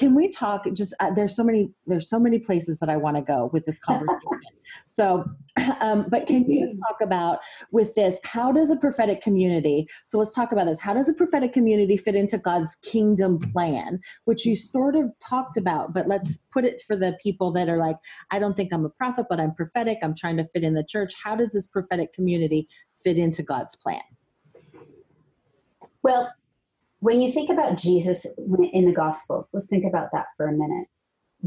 can 0.00 0.14
we 0.14 0.28
talk 0.28 0.64
just 0.72 0.94
uh, 0.98 1.10
there's 1.10 1.36
so 1.36 1.44
many 1.44 1.70
there's 1.86 2.08
so 2.08 2.18
many 2.18 2.38
places 2.38 2.78
that 2.78 2.88
i 2.88 2.96
want 2.96 3.18
to 3.18 3.22
go 3.22 3.50
with 3.52 3.66
this 3.66 3.78
conversation. 3.88 4.20
So 4.86 5.24
um, 5.80 6.06
but 6.08 6.26
can 6.26 6.48
you 6.48 6.78
talk 6.88 7.00
about 7.02 7.40
with 7.70 7.94
this 7.94 8.18
how 8.24 8.50
does 8.50 8.70
a 8.70 8.76
prophetic 8.76 9.20
community 9.20 9.86
so 10.08 10.18
let's 10.18 10.32
talk 10.32 10.52
about 10.52 10.66
this. 10.66 10.80
How 10.80 10.94
does 10.94 11.08
a 11.08 11.14
prophetic 11.14 11.52
community 11.52 11.98
fit 11.98 12.16
into 12.16 12.38
god's 12.38 12.74
kingdom 12.76 13.38
plan 13.52 14.00
which 14.24 14.46
you 14.46 14.56
sort 14.56 14.96
of 14.96 15.12
talked 15.18 15.58
about 15.58 15.92
but 15.92 16.08
let's 16.08 16.38
put 16.50 16.64
it 16.64 16.82
for 16.86 16.96
the 16.96 17.18
people 17.22 17.52
that 17.52 17.68
are 17.68 17.76
like 17.76 17.96
i 18.30 18.38
don't 18.38 18.56
think 18.56 18.72
i'm 18.72 18.86
a 18.86 18.90
prophet 18.90 19.26
but 19.28 19.38
i'm 19.38 19.54
prophetic. 19.54 19.98
I'm 20.02 20.14
trying 20.14 20.38
to 20.38 20.46
fit 20.46 20.64
in 20.64 20.74
the 20.74 20.84
church. 20.84 21.12
How 21.22 21.36
does 21.36 21.52
this 21.52 21.66
prophetic 21.66 22.14
community 22.14 22.68
fit 23.04 23.18
into 23.18 23.42
god's 23.42 23.76
plan? 23.76 24.00
Well 26.02 26.32
when 27.00 27.20
you 27.20 27.32
think 27.32 27.50
about 27.50 27.78
Jesus 27.78 28.26
in 28.72 28.86
the 28.86 28.94
Gospels, 28.94 29.50
let's 29.52 29.68
think 29.68 29.84
about 29.84 30.08
that 30.12 30.26
for 30.36 30.48
a 30.48 30.52
minute. 30.52 30.86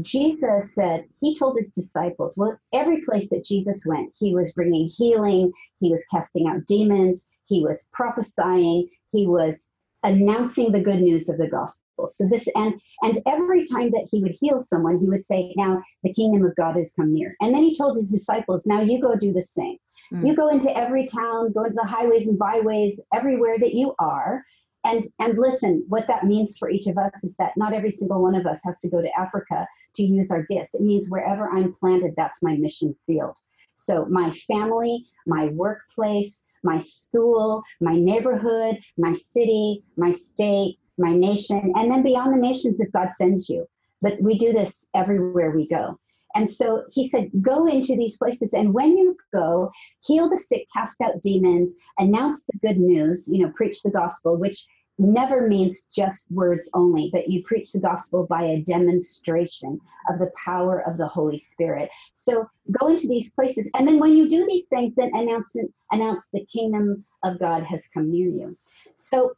Jesus 0.02 0.74
said, 0.74 1.04
He 1.20 1.36
told 1.36 1.56
His 1.56 1.70
disciples, 1.70 2.36
well, 2.36 2.58
every 2.72 3.00
place 3.02 3.30
that 3.30 3.44
Jesus 3.44 3.84
went, 3.86 4.12
He 4.18 4.34
was 4.34 4.52
bringing 4.52 4.90
healing, 4.96 5.52
He 5.80 5.90
was 5.90 6.06
casting 6.12 6.48
out 6.48 6.66
demons, 6.66 7.28
He 7.46 7.62
was 7.62 7.88
prophesying, 7.92 8.88
He 9.12 9.26
was 9.26 9.70
announcing 10.02 10.70
the 10.70 10.80
good 10.80 11.00
news 11.00 11.28
of 11.28 11.38
the 11.38 11.48
gospel. 11.48 12.08
So 12.08 12.28
this 12.28 12.48
and 12.54 12.74
and 13.02 13.16
every 13.26 13.64
time 13.64 13.90
that 13.92 14.06
he 14.10 14.20
would 14.20 14.36
heal 14.38 14.60
someone, 14.60 14.98
he 14.98 15.08
would 15.08 15.24
say, 15.24 15.54
"Now 15.56 15.82
the 16.02 16.12
kingdom 16.12 16.44
of 16.44 16.54
God 16.56 16.76
has 16.76 16.92
come 16.92 17.12
near." 17.12 17.34
And 17.40 17.54
then 17.54 17.62
he 17.62 17.74
told 17.74 17.96
his 17.96 18.12
disciples, 18.12 18.66
"Now 18.66 18.82
you 18.82 19.00
go 19.00 19.16
do 19.16 19.32
the 19.32 19.42
same. 19.42 19.78
Mm. 20.12 20.28
You 20.28 20.36
go 20.36 20.48
into 20.48 20.76
every 20.76 21.06
town, 21.06 21.52
go 21.52 21.64
into 21.64 21.76
the 21.76 21.88
highways 21.88 22.28
and 22.28 22.38
byways, 22.38 23.02
everywhere 23.14 23.58
that 23.58 23.74
you 23.74 23.94
are, 23.98 24.44
and 24.84 25.04
and 25.18 25.38
listen 25.38 25.84
what 25.88 26.06
that 26.06 26.24
means 26.24 26.58
for 26.58 26.70
each 26.70 26.86
of 26.86 26.98
us 26.98 27.24
is 27.24 27.36
that 27.36 27.56
not 27.56 27.72
every 27.72 27.90
single 27.90 28.22
one 28.22 28.34
of 28.34 28.46
us 28.46 28.62
has 28.64 28.78
to 28.80 28.90
go 28.90 29.00
to 29.00 29.08
africa 29.18 29.66
to 29.94 30.04
use 30.04 30.30
our 30.30 30.42
gifts. 30.50 30.74
It 30.74 30.82
means 30.82 31.08
wherever 31.08 31.48
i'm 31.50 31.74
planted 31.74 32.14
that's 32.16 32.42
my 32.42 32.56
mission 32.56 32.94
field. 33.06 33.36
So 33.76 34.06
my 34.06 34.30
family 34.32 35.04
my 35.26 35.46
workplace 35.46 36.46
my 36.62 36.78
school 36.78 37.62
my 37.80 37.94
neighborhood 37.94 38.78
my 38.96 39.12
city 39.12 39.82
my 39.96 40.10
state 40.10 40.78
my 40.98 41.12
nation 41.14 41.72
and 41.74 41.90
then 41.90 42.02
beyond 42.02 42.32
the 42.32 42.40
nations 42.40 42.80
if 42.80 42.92
god 42.92 43.12
sends 43.12 43.48
you. 43.48 43.66
But 44.00 44.20
we 44.20 44.36
do 44.36 44.52
this 44.52 44.90
everywhere 44.94 45.50
we 45.50 45.66
go 45.66 45.98
and 46.34 46.50
so 46.50 46.84
he 46.90 47.06
said, 47.06 47.30
Go 47.40 47.66
into 47.66 47.96
these 47.96 48.16
places, 48.16 48.52
and 48.52 48.74
when 48.74 48.96
you 48.96 49.16
go, 49.32 49.70
heal 50.04 50.28
the 50.28 50.36
sick, 50.36 50.66
cast 50.74 51.00
out 51.00 51.22
demons, 51.22 51.76
announce 51.98 52.44
the 52.44 52.58
good 52.66 52.78
news, 52.78 53.28
you 53.32 53.44
know, 53.44 53.52
preach 53.54 53.82
the 53.82 53.90
gospel, 53.90 54.36
which 54.36 54.66
never 54.98 55.48
means 55.48 55.86
just 55.94 56.30
words 56.30 56.70
only, 56.74 57.10
but 57.12 57.28
you 57.28 57.42
preach 57.42 57.72
the 57.72 57.80
gospel 57.80 58.26
by 58.28 58.42
a 58.42 58.60
demonstration 58.60 59.80
of 60.08 60.18
the 60.18 60.30
power 60.44 60.80
of 60.86 60.98
the 60.98 61.08
Holy 61.08 61.38
Spirit. 61.38 61.90
So 62.12 62.48
go 62.70 62.88
into 62.88 63.08
these 63.08 63.30
places, 63.32 63.70
and 63.74 63.86
then 63.86 63.98
when 63.98 64.16
you 64.16 64.28
do 64.28 64.46
these 64.48 64.66
things, 64.66 64.94
then 64.96 65.10
announce 65.14 65.56
announce 65.92 66.28
the 66.30 66.44
kingdom 66.46 67.04
of 67.22 67.38
God 67.38 67.62
has 67.64 67.88
come 67.92 68.10
near 68.10 68.28
you. 68.28 68.56
So 68.96 69.32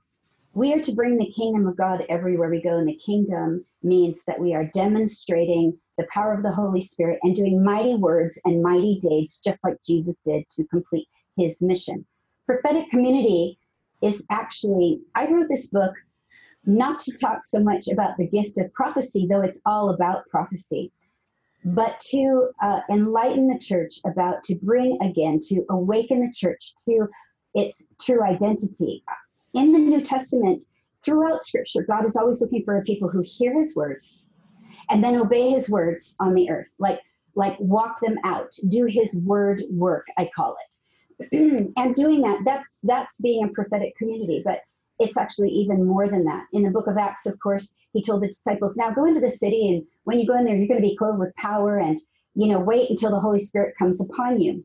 we 0.52 0.72
are 0.72 0.80
to 0.80 0.94
bring 0.94 1.18
the 1.18 1.30
kingdom 1.30 1.66
of 1.66 1.76
God 1.76 2.04
everywhere 2.08 2.50
we 2.50 2.62
go, 2.62 2.78
and 2.78 2.88
the 2.88 2.96
kingdom 2.96 3.64
means 3.82 4.24
that 4.24 4.40
we 4.40 4.54
are 4.54 4.70
demonstrating 4.74 5.78
the 5.98 6.06
power 6.12 6.34
of 6.34 6.42
the 6.42 6.52
Holy 6.52 6.80
Spirit 6.80 7.18
and 7.22 7.34
doing 7.34 7.64
mighty 7.64 7.94
words 7.94 8.40
and 8.44 8.62
mighty 8.62 8.98
deeds, 9.00 9.40
just 9.44 9.64
like 9.64 9.76
Jesus 9.84 10.20
did 10.26 10.48
to 10.50 10.64
complete 10.64 11.08
his 11.36 11.62
mission. 11.62 12.06
Prophetic 12.46 12.90
community 12.90 13.58
is 14.02 14.26
actually, 14.30 15.00
I 15.14 15.26
wrote 15.30 15.48
this 15.48 15.68
book 15.68 15.94
not 16.64 16.98
to 17.00 17.16
talk 17.16 17.46
so 17.46 17.60
much 17.60 17.88
about 17.88 18.16
the 18.18 18.26
gift 18.26 18.58
of 18.58 18.72
prophecy, 18.72 19.26
though 19.28 19.42
it's 19.42 19.62
all 19.64 19.90
about 19.90 20.28
prophecy, 20.28 20.92
but 21.64 21.98
to 22.10 22.50
uh, 22.62 22.80
enlighten 22.90 23.48
the 23.48 23.58
church 23.58 23.94
about, 24.04 24.42
to 24.44 24.56
bring 24.56 24.98
again, 25.02 25.38
to 25.48 25.64
awaken 25.70 26.20
the 26.20 26.32
church 26.32 26.74
to 26.84 27.08
its 27.54 27.86
true 28.00 28.22
identity 28.22 29.02
in 29.56 29.72
the 29.72 29.78
New 29.78 30.02
Testament, 30.02 30.64
throughout 31.02 31.42
Scripture, 31.42 31.82
God 31.82 32.04
is 32.04 32.16
always 32.16 32.40
looking 32.40 32.62
for 32.64 32.82
people 32.84 33.08
who 33.08 33.22
hear 33.24 33.58
His 33.58 33.74
words 33.74 34.28
and 34.90 35.02
then 35.02 35.16
obey 35.16 35.50
His 35.50 35.71
words 35.71 36.16
on 36.21 36.35
the 36.35 36.50
earth, 36.50 36.73
like 36.78 37.00
like 37.35 37.59
walk 37.61 38.00
them 38.00 38.16
out, 38.25 38.52
do 38.69 38.87
His 38.87 39.19
word 39.19 39.62
work. 39.71 40.07
I 40.16 40.31
call 40.35 40.57
it, 41.21 41.73
and 41.76 41.95
doing 41.95 42.23
that 42.23 42.40
that's 42.45 42.81
that's 42.83 43.21
being 43.21 43.45
a 43.45 43.49
prophetic 43.49 43.97
community, 43.97 44.43
but. 44.45 44.62
It's 44.99 45.19
actually 45.19 45.50
even 45.50 45.85
more 45.85 46.09
than 46.09 46.25
that. 46.25 46.47
In 46.55 46.62
the 46.62 46.71
book 46.71 46.87
of 46.87 46.97
Acts, 46.97 47.26
of 47.26 47.38
course, 47.38 47.75
he 47.93 48.02
told 48.02 48.23
the 48.23 48.28
disciples, 48.28 48.78
Now 48.78 48.90
go 48.90 49.05
into 49.05 49.21
the 49.21 49.28
city, 49.28 49.69
and 49.69 49.85
when 50.05 50.19
you 50.19 50.26
go 50.26 50.38
in 50.38 50.47
there, 50.47 50.57
you're 50.57 50.66
going 50.66 50.81
to 50.81 50.88
be 50.88 50.97
clothed 50.97 51.19
with 51.19 51.37
power, 51.37 51.76
and 51.76 51.99
you 52.35 52.49
know, 52.49 52.61
wait 52.61 52.88
until 52.88 53.11
the 53.11 53.21
Holy 53.21 53.40
Spirit 53.40 53.75
comes 53.78 54.00
upon 54.00 54.40
you. 54.40 54.64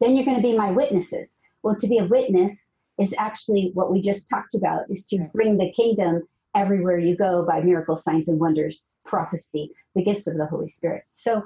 Then 0.00 0.14
you're 0.14 0.24
going 0.24 0.36
to 0.36 0.42
be 0.42 0.56
my 0.56 0.70
witnesses. 0.70 1.40
Well, 1.62 1.76
to 1.76 1.88
be 1.88 1.98
a 1.98 2.04
witness 2.04 2.72
is 2.98 3.14
actually 3.18 3.70
what 3.74 3.90
we 3.90 4.00
just 4.00 4.28
talked 4.28 4.54
about 4.54 4.90
is 4.90 5.08
to 5.08 5.18
bring 5.32 5.56
the 5.56 5.72
kingdom 5.72 6.28
everywhere 6.54 6.98
you 6.98 7.16
go 7.16 7.44
by 7.44 7.60
miracle 7.60 7.96
signs 7.96 8.28
and 8.28 8.40
wonders 8.40 8.96
prophecy 9.04 9.70
the 9.94 10.02
gifts 10.02 10.26
of 10.26 10.36
the 10.36 10.46
holy 10.46 10.68
spirit 10.68 11.04
so 11.14 11.42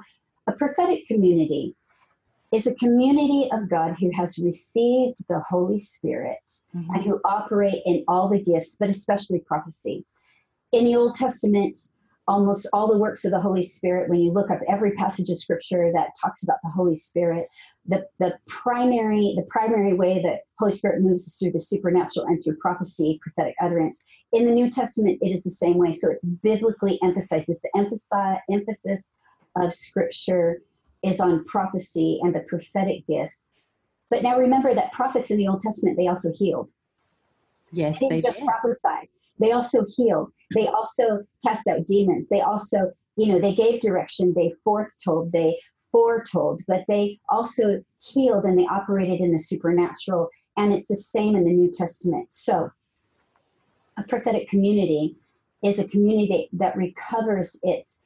a 0.47 0.51
prophetic 0.51 1.05
community 1.07 1.75
is 2.51 2.67
a 2.67 2.75
community 2.75 3.49
of 3.51 3.69
god 3.69 3.95
who 3.99 4.11
has 4.15 4.39
received 4.39 5.17
the 5.27 5.39
holy 5.49 5.79
spirit 5.79 6.61
mm-hmm. 6.75 6.93
and 6.93 7.03
who 7.03 7.19
operate 7.25 7.81
in 7.85 8.03
all 8.07 8.29
the 8.29 8.41
gifts 8.41 8.77
but 8.79 8.89
especially 8.89 9.39
prophecy 9.39 10.05
in 10.71 10.85
the 10.85 10.95
old 10.95 11.15
testament 11.15 11.87
almost 12.29 12.69
all 12.71 12.87
the 12.87 12.97
works 12.97 13.25
of 13.25 13.31
the 13.31 13.41
Holy 13.41 13.63
Spirit, 13.63 14.07
when 14.07 14.19
you 14.19 14.31
look 14.31 14.51
up 14.51 14.59
every 14.69 14.91
passage 14.91 15.29
of 15.29 15.39
scripture 15.39 15.91
that 15.93 16.11
talks 16.21 16.43
about 16.43 16.59
the 16.63 16.69
Holy 16.69 16.95
Spirit, 16.95 17.47
the, 17.87 18.07
the 18.19 18.37
primary 18.47 19.33
the 19.35 19.45
primary 19.49 19.93
way 19.93 20.21
that 20.21 20.41
Holy 20.59 20.71
Spirit 20.71 21.01
moves 21.01 21.25
is 21.25 21.35
through 21.37 21.51
the 21.51 21.59
supernatural 21.59 22.27
and 22.27 22.41
through 22.41 22.55
prophecy, 22.57 23.19
prophetic 23.21 23.55
utterance. 23.59 24.03
In 24.31 24.45
the 24.45 24.53
New 24.53 24.69
Testament, 24.69 25.17
it 25.21 25.33
is 25.33 25.43
the 25.43 25.51
same 25.51 25.77
way. 25.77 25.91
So 25.91 26.11
it's 26.11 26.25
biblically 26.25 26.99
emphasized. 27.03 27.49
It's 27.49 27.63
the 27.63 27.71
emphasis, 27.75 28.11
emphasis 28.49 29.13
of 29.55 29.73
scripture 29.73 30.61
is 31.03 31.19
on 31.19 31.43
prophecy 31.45 32.19
and 32.21 32.35
the 32.35 32.41
prophetic 32.41 33.07
gifts. 33.07 33.53
But 34.11 34.21
now 34.21 34.37
remember 34.37 34.73
that 34.75 34.91
prophets 34.91 35.31
in 35.31 35.37
the 35.37 35.47
Old 35.47 35.61
Testament, 35.61 35.97
they 35.97 36.07
also 36.07 36.31
healed. 36.31 36.71
Yes, 37.71 37.99
they, 37.99 38.09
they 38.09 38.21
just 38.21 38.39
did. 38.39 38.47
prophesied. 38.47 39.07
They 39.39 39.51
also 39.51 39.85
healed. 39.95 40.31
They 40.55 40.67
also 40.67 41.25
cast 41.45 41.67
out 41.67 41.85
demons. 41.85 42.29
They 42.29 42.41
also, 42.41 42.91
you 43.15 43.31
know, 43.31 43.39
they 43.39 43.53
gave 43.53 43.81
direction. 43.81 44.33
They 44.35 44.53
foretold. 44.63 45.31
They 45.31 45.57
foretold, 45.91 46.61
but 46.67 46.83
they 46.87 47.19
also 47.29 47.83
healed 47.99 48.45
and 48.45 48.57
they 48.57 48.67
operated 48.69 49.21
in 49.21 49.31
the 49.31 49.39
supernatural. 49.39 50.29
And 50.57 50.73
it's 50.73 50.87
the 50.87 50.95
same 50.95 51.35
in 51.35 51.45
the 51.45 51.53
New 51.53 51.71
Testament. 51.71 52.27
So, 52.31 52.71
a 53.97 54.03
prophetic 54.03 54.49
community 54.49 55.15
is 55.61 55.79
a 55.79 55.87
community 55.87 56.49
that 56.53 56.77
recovers 56.77 57.59
its 57.63 58.03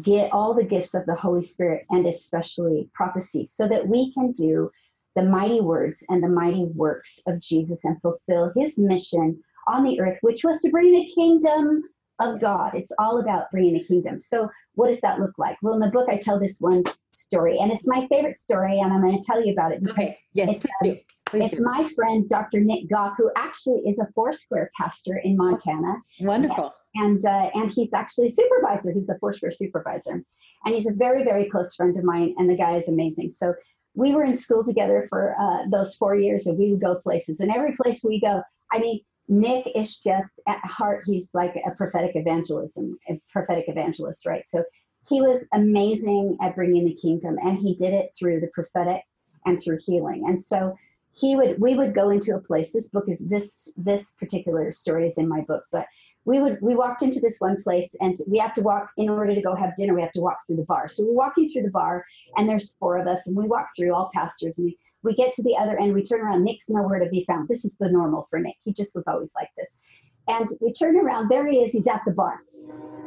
get 0.00 0.32
all 0.32 0.54
the 0.54 0.64
gifts 0.64 0.94
of 0.94 1.06
the 1.06 1.16
Holy 1.16 1.42
Spirit 1.42 1.84
and 1.90 2.06
especially 2.06 2.88
prophecy, 2.94 3.46
so 3.46 3.66
that 3.68 3.88
we 3.88 4.12
can 4.12 4.32
do 4.32 4.70
the 5.16 5.22
mighty 5.22 5.60
words 5.60 6.06
and 6.08 6.22
the 6.22 6.28
mighty 6.28 6.64
works 6.64 7.20
of 7.26 7.40
Jesus 7.40 7.84
and 7.84 8.00
fulfill 8.00 8.52
his 8.56 8.78
mission 8.78 9.42
on 9.66 9.84
the 9.84 10.00
earth, 10.00 10.18
which 10.22 10.44
was 10.44 10.60
to 10.62 10.70
bring 10.70 10.92
the 10.92 11.10
kingdom 11.14 11.82
of 12.20 12.40
God. 12.40 12.74
It's 12.74 12.92
all 12.98 13.20
about 13.20 13.50
bringing 13.50 13.74
the 13.74 13.84
kingdom. 13.84 14.18
So, 14.18 14.50
what 14.74 14.88
does 14.88 15.00
that 15.00 15.20
look 15.20 15.32
like? 15.38 15.56
Well, 15.62 15.74
in 15.74 15.80
the 15.80 15.88
book, 15.88 16.08
I 16.08 16.16
tell 16.16 16.38
this 16.38 16.58
one 16.60 16.84
story, 17.12 17.58
and 17.58 17.70
it's 17.70 17.86
my 17.86 18.06
favorite 18.08 18.36
story, 18.36 18.78
and 18.78 18.92
I'm 18.92 19.02
going 19.02 19.20
to 19.20 19.26
tell 19.26 19.44
you 19.44 19.52
about 19.52 19.72
it. 19.72 19.82
Okay. 19.88 20.18
Yes, 20.32 20.56
it's, 20.56 20.64
please 20.64 20.72
um, 20.82 20.88
do. 20.94 21.00
Please 21.26 21.44
it's 21.44 21.58
do. 21.58 21.64
my 21.64 21.88
friend, 21.94 22.28
Dr. 22.28 22.60
Nick 22.60 22.88
Goff, 22.88 23.14
who 23.18 23.30
actually 23.36 23.80
is 23.80 23.98
a 23.98 24.06
Foursquare 24.14 24.70
pastor 24.78 25.16
in 25.22 25.36
Montana. 25.36 25.96
Wonderful. 26.20 26.74
And 26.94 27.24
uh, 27.24 27.50
and 27.54 27.72
he's 27.72 27.94
actually 27.94 28.28
a 28.28 28.32
supervisor. 28.32 28.92
He's 28.92 29.06
the 29.06 29.16
Foursquare 29.20 29.52
supervisor, 29.52 30.22
and 30.64 30.74
he's 30.74 30.88
a 30.88 30.94
very 30.94 31.24
very 31.24 31.48
close 31.48 31.74
friend 31.74 31.96
of 31.96 32.04
mine. 32.04 32.34
And 32.38 32.50
the 32.50 32.56
guy 32.56 32.76
is 32.76 32.88
amazing. 32.88 33.30
So 33.30 33.54
we 33.94 34.14
were 34.14 34.24
in 34.24 34.34
school 34.34 34.64
together 34.64 35.06
for 35.08 35.36
uh, 35.40 35.68
those 35.70 35.96
four 35.96 36.14
years, 36.14 36.46
and 36.46 36.58
we 36.58 36.70
would 36.70 36.80
go 36.80 36.96
places. 36.96 37.40
And 37.40 37.50
every 37.50 37.76
place 37.76 38.02
we 38.04 38.20
go, 38.20 38.42
I 38.72 38.78
mean, 38.78 39.00
Nick 39.32 39.66
is 39.74 39.96
just 39.96 40.42
at 40.46 40.62
heart, 40.62 41.04
he's 41.06 41.30
like 41.32 41.54
a 41.66 41.70
prophetic 41.70 42.12
evangelism, 42.16 42.98
a 43.08 43.18
prophetic 43.30 43.64
evangelist, 43.66 44.26
right? 44.26 44.46
So 44.46 44.62
he 45.08 45.22
was 45.22 45.48
amazing 45.54 46.36
at 46.42 46.54
bringing 46.54 46.84
the 46.84 46.92
kingdom, 46.94 47.38
and 47.42 47.58
he 47.58 47.74
did 47.74 47.94
it 47.94 48.10
through 48.16 48.40
the 48.40 48.48
prophetic 48.48 49.00
and 49.46 49.58
through 49.58 49.78
healing. 49.86 50.24
And 50.28 50.40
so 50.40 50.76
he 51.14 51.34
would, 51.34 51.58
we 51.58 51.74
would 51.74 51.94
go 51.94 52.10
into 52.10 52.34
a 52.34 52.40
place. 52.40 52.74
This 52.74 52.90
book 52.90 53.06
is 53.08 53.20
this 53.20 53.72
this 53.74 54.12
particular 54.20 54.70
story 54.70 55.06
is 55.06 55.16
in 55.16 55.28
my 55.28 55.40
book, 55.40 55.64
but 55.72 55.86
we 56.26 56.38
would 56.38 56.58
we 56.60 56.76
walked 56.76 57.02
into 57.02 57.18
this 57.18 57.40
one 57.40 57.60
place 57.62 57.96
and 58.02 58.18
we 58.28 58.36
have 58.36 58.52
to 58.54 58.60
walk 58.60 58.90
in 58.98 59.08
order 59.08 59.34
to 59.34 59.40
go 59.40 59.54
have 59.56 59.74
dinner 59.76 59.92
we 59.92 60.02
have 60.02 60.12
to 60.12 60.20
walk 60.20 60.38
through 60.46 60.54
the 60.54 60.62
bar 60.62 60.86
so 60.86 61.04
we're 61.04 61.12
walking 61.12 61.48
through 61.48 61.62
the 61.62 61.70
bar 61.70 62.04
and 62.36 62.48
there's 62.48 62.74
four 62.74 62.96
of 62.96 63.08
us 63.08 63.26
and 63.26 63.36
we 63.36 63.44
walk 63.44 63.70
through 63.76 63.92
all 63.92 64.08
pastors 64.14 64.56
and 64.56 64.66
we 64.66 64.78
we 65.02 65.14
get 65.14 65.32
to 65.34 65.42
the 65.42 65.56
other 65.56 65.78
end, 65.78 65.94
we 65.94 66.02
turn 66.02 66.20
around, 66.20 66.44
Nick's 66.44 66.70
nowhere 66.70 66.98
to 66.98 67.08
be 67.08 67.24
found. 67.26 67.48
This 67.48 67.64
is 67.64 67.76
the 67.78 67.90
normal 67.90 68.26
for 68.30 68.38
Nick. 68.38 68.56
He 68.64 68.72
just 68.72 68.94
was 68.94 69.04
always 69.06 69.32
like 69.36 69.50
this. 69.56 69.78
And 70.28 70.48
we 70.60 70.72
turn 70.72 70.96
around, 70.96 71.28
there 71.28 71.46
he 71.48 71.58
is, 71.58 71.72
he's 71.72 71.88
at 71.88 72.02
the 72.06 72.12
bar. 72.12 72.40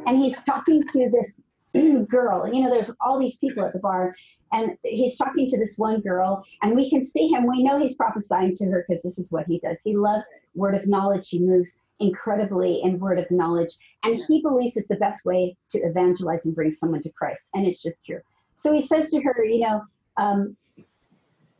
And 0.06 0.18
he's 0.18 0.40
talking 0.42 0.82
to 0.82 1.10
this 1.10 1.40
girl. 2.08 2.48
You 2.52 2.62
know, 2.62 2.72
there's 2.72 2.94
all 3.00 3.18
these 3.18 3.38
people 3.38 3.64
at 3.64 3.72
the 3.72 3.78
bar, 3.78 4.14
and 4.52 4.76
he's 4.84 5.16
talking 5.16 5.48
to 5.48 5.58
this 5.58 5.76
one 5.76 6.00
girl, 6.00 6.44
and 6.62 6.76
we 6.76 6.88
can 6.88 7.02
see 7.02 7.28
him. 7.28 7.46
We 7.46 7.62
know 7.62 7.78
he's 7.78 7.96
prophesying 7.96 8.54
to 8.56 8.66
her 8.66 8.84
because 8.86 9.02
this 9.02 9.18
is 9.18 9.32
what 9.32 9.46
he 9.46 9.58
does. 9.58 9.80
He 9.82 9.96
loves 9.96 10.26
word 10.54 10.74
of 10.74 10.86
knowledge. 10.86 11.28
He 11.28 11.40
moves 11.40 11.80
incredibly 11.98 12.80
in 12.82 13.00
word 13.00 13.18
of 13.18 13.30
knowledge, 13.30 13.76
and 14.04 14.20
he 14.28 14.42
believes 14.42 14.76
it's 14.76 14.88
the 14.88 14.96
best 14.96 15.24
way 15.24 15.56
to 15.70 15.78
evangelize 15.80 16.46
and 16.46 16.54
bring 16.54 16.72
someone 16.72 17.02
to 17.02 17.12
Christ. 17.12 17.50
And 17.54 17.66
it's 17.66 17.82
just 17.82 18.04
true. 18.04 18.20
So 18.54 18.72
he 18.72 18.80
says 18.80 19.10
to 19.10 19.22
her, 19.22 19.44
you 19.44 19.60
know, 19.60 19.82
um, 20.16 20.56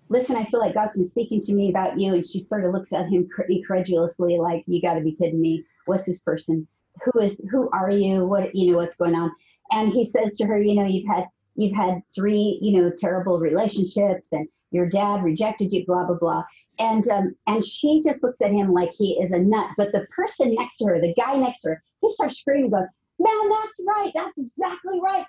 listen, 0.08 0.36
I 0.36 0.44
feel 0.44 0.60
like 0.60 0.74
God's 0.74 0.96
been 0.96 1.04
speaking 1.04 1.40
to 1.42 1.54
me 1.54 1.70
about 1.70 1.98
you. 1.98 2.14
And 2.14 2.26
she 2.26 2.40
sort 2.40 2.64
of 2.64 2.72
looks 2.72 2.92
at 2.92 3.08
him 3.08 3.28
incredulously, 3.48 4.38
like, 4.38 4.64
you 4.66 4.80
got 4.80 4.94
to 4.94 5.00
be 5.00 5.16
kidding 5.16 5.40
me. 5.40 5.64
What's 5.86 6.06
this 6.06 6.22
person? 6.22 6.66
Who 7.04 7.20
is, 7.20 7.44
who 7.50 7.68
are 7.72 7.90
you? 7.90 8.26
What, 8.26 8.54
you 8.54 8.72
know, 8.72 8.78
what's 8.78 8.96
going 8.96 9.14
on? 9.14 9.30
And 9.70 9.92
he 9.92 10.04
says 10.04 10.36
to 10.36 10.46
her, 10.46 10.60
you 10.60 10.74
know, 10.74 10.86
you've 10.86 11.08
had, 11.08 11.24
you've 11.54 11.76
had 11.76 12.00
three, 12.14 12.58
you 12.62 12.80
know, 12.80 12.92
terrible 12.96 13.38
relationships 13.38 14.32
and 14.32 14.48
your 14.70 14.88
dad 14.88 15.22
rejected 15.22 15.72
you, 15.72 15.84
blah, 15.86 16.04
blah, 16.06 16.16
blah. 16.16 16.44
And, 16.78 17.06
um, 17.08 17.34
and 17.46 17.64
she 17.64 18.02
just 18.04 18.22
looks 18.22 18.40
at 18.42 18.52
him 18.52 18.72
like 18.72 18.92
he 18.92 19.18
is 19.22 19.32
a 19.32 19.38
nut. 19.38 19.70
But 19.76 19.92
the 19.92 20.06
person 20.14 20.54
next 20.54 20.78
to 20.78 20.86
her, 20.86 21.00
the 21.00 21.14
guy 21.18 21.36
next 21.36 21.62
to 21.62 21.70
her, 21.70 21.82
he 22.00 22.10
starts 22.10 22.38
screaming, 22.38 22.70
going, 22.70 22.86
man, 23.18 23.50
that's 23.50 23.82
right. 23.86 24.12
That's 24.14 24.40
exactly 24.40 25.00
right. 25.02 25.24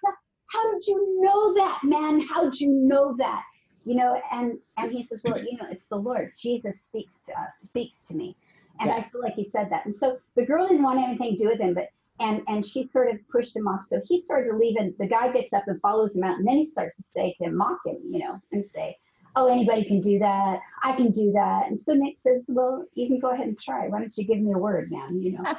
How 0.48 0.72
did 0.72 0.88
you 0.88 1.22
know 1.22 1.54
that, 1.56 1.80
man? 1.84 2.22
How'd 2.22 2.60
you 2.60 2.70
know 2.70 3.16
that? 3.18 3.44
You 3.88 3.96
know 3.96 4.22
and 4.32 4.58
and 4.76 4.92
he 4.92 5.02
says 5.02 5.22
well 5.24 5.38
you 5.38 5.58
know 5.58 5.66
it's 5.72 5.88
the 5.88 5.96
lord. 5.96 6.34
Jesus 6.38 6.82
speaks 6.82 7.22
to 7.22 7.32
us 7.32 7.60
speaks 7.62 8.04
to 8.08 8.16
me. 8.16 8.36
And 8.80 8.90
yeah. 8.90 8.98
i 8.98 9.10
feel 9.10 9.22
like 9.22 9.36
he 9.36 9.46
said 9.46 9.70
that. 9.72 9.86
And 9.86 9.96
so 9.96 10.18
the 10.36 10.46
girl 10.46 10.68
didn't 10.68 10.84
want 10.84 11.00
anything 11.00 11.38
to 11.38 11.44
do 11.44 11.50
with 11.50 11.60
him 11.60 11.74
but 11.74 11.90
and 12.20 12.42
and 12.48 12.66
she 12.66 12.86
sort 12.86 13.10
of 13.10 13.18
pushed 13.30 13.56
him 13.56 13.68
off. 13.68 13.82
So 13.82 14.02
he 14.06 14.20
started 14.20 14.52
to 14.52 14.58
leave 14.58 14.76
and 14.78 14.94
the 15.00 15.08
guy 15.08 15.32
gets 15.32 15.54
up 15.54 15.64
and 15.68 15.80
follows 15.82 16.18
him 16.18 16.24
out 16.24 16.38
and 16.38 16.48
then 16.48 16.58
he 16.58 16.66
starts 16.66 16.98
to 16.98 17.04
say 17.04 17.34
to 17.38 17.46
him 17.46 17.56
mock 17.56 17.80
him 17.86 17.98
you 18.12 18.20
know 18.20 18.42
and 18.52 18.66
say 18.66 18.98
oh 19.38 19.48
anybody 19.48 19.86
can 19.86 20.02
do 20.02 20.20
that. 20.20 20.60
I 20.84 20.94
can 20.94 21.12
do 21.12 21.32
that. 21.32 21.68
And 21.68 21.80
so 21.80 21.94
nick 21.94 22.20
says 22.20 22.50
well 22.54 22.86
you 22.94 23.08
can 23.08 23.20
go 23.20 23.30
ahead 23.30 23.48
and 23.48 23.58
try. 23.58 23.88
Why 23.88 24.00
don't 24.00 24.18
you 24.18 24.26
give 24.26 24.40
me 24.40 24.52
a 24.52 24.58
word 24.58 24.92
man 24.92 25.22
you 25.22 25.32
know? 25.38 25.44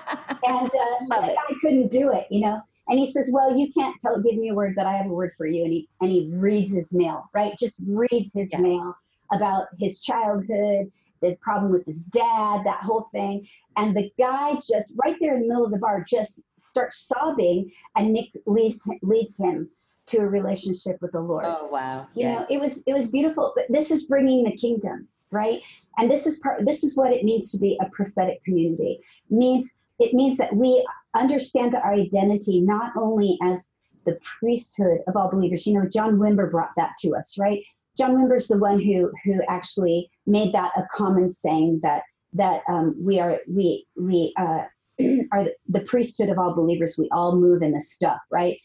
And 0.46 0.68
uh, 0.68 1.20
the 1.26 1.34
guy 1.34 1.54
couldn't 1.62 1.90
do 1.90 2.12
it 2.12 2.26
you 2.30 2.42
know 2.42 2.60
and 2.88 2.98
he 2.98 3.10
says, 3.10 3.30
Well, 3.32 3.56
you 3.56 3.72
can't 3.72 4.00
tell, 4.00 4.20
give 4.20 4.36
me 4.36 4.48
a 4.48 4.54
word, 4.54 4.74
but 4.76 4.86
I 4.86 4.92
have 4.92 5.06
a 5.06 5.12
word 5.12 5.32
for 5.36 5.46
you. 5.46 5.64
And 5.64 5.72
he, 5.72 5.88
and 6.00 6.10
he 6.10 6.30
reads 6.32 6.74
his 6.74 6.94
mail, 6.94 7.28
right? 7.34 7.52
Just 7.58 7.80
reads 7.86 8.32
his 8.34 8.50
yeah. 8.52 8.60
mail 8.60 8.96
about 9.30 9.66
his 9.78 10.00
childhood, 10.00 10.90
the 11.20 11.36
problem 11.40 11.70
with 11.70 11.84
his 11.84 11.96
dad, 12.10 12.62
that 12.64 12.80
whole 12.82 13.08
thing. 13.12 13.46
And 13.76 13.96
the 13.96 14.10
guy 14.18 14.54
just 14.54 14.94
right 15.04 15.16
there 15.20 15.34
in 15.34 15.42
the 15.42 15.48
middle 15.48 15.64
of 15.64 15.70
the 15.70 15.78
bar 15.78 16.04
just 16.08 16.42
starts 16.64 17.06
sobbing, 17.06 17.70
and 17.96 18.12
Nick 18.12 18.30
leads, 18.46 18.88
leads 19.02 19.38
him 19.38 19.68
to 20.06 20.18
a 20.18 20.26
relationship 20.26 20.96
with 21.00 21.12
the 21.12 21.20
Lord. 21.20 21.44
Oh 21.46 21.66
wow. 21.66 22.08
You 22.14 22.22
yes. 22.22 22.40
know, 22.40 22.46
it 22.50 22.60
was 22.60 22.82
it 22.86 22.94
was 22.94 23.10
beautiful. 23.10 23.52
But 23.54 23.66
this 23.68 23.90
is 23.90 24.06
bringing 24.06 24.44
the 24.44 24.56
kingdom, 24.56 25.08
right? 25.30 25.60
And 25.98 26.10
this 26.10 26.26
is 26.26 26.38
part 26.40 26.64
this 26.66 26.84
is 26.84 26.96
what 26.96 27.12
it 27.12 27.24
means 27.24 27.50
to 27.52 27.58
be 27.58 27.78
a 27.80 27.88
prophetic 27.90 28.42
community. 28.44 29.00
It 29.30 29.34
means 29.34 29.74
it 29.98 30.14
means 30.14 30.36
that 30.38 30.54
we 30.54 30.86
understand 31.14 31.74
our 31.74 31.92
identity 31.92 32.60
not 32.60 32.92
only 32.96 33.38
as 33.42 33.70
the 34.04 34.18
priesthood 34.22 35.00
of 35.06 35.16
all 35.16 35.30
believers. 35.30 35.66
You 35.66 35.74
know, 35.74 35.88
John 35.88 36.16
Wimber 36.16 36.50
brought 36.50 36.70
that 36.76 36.92
to 37.00 37.14
us, 37.14 37.36
right? 37.38 37.62
John 37.96 38.16
Wimber's 38.16 38.48
the 38.48 38.58
one 38.58 38.80
who 38.80 39.10
who 39.24 39.40
actually 39.48 40.10
made 40.26 40.52
that 40.54 40.70
a 40.76 40.82
common 40.92 41.28
saying 41.28 41.80
that 41.82 42.02
that 42.32 42.62
um, 42.68 42.94
we 42.98 43.18
are 43.20 43.40
we 43.48 43.86
we 43.96 44.32
uh, 44.38 44.64
are 45.32 45.48
the 45.68 45.80
priesthood 45.80 46.28
of 46.28 46.38
all 46.38 46.54
believers. 46.54 46.96
We 46.98 47.08
all 47.12 47.36
move 47.36 47.62
in 47.62 47.72
the 47.72 47.80
stuff, 47.80 48.18
right? 48.30 48.58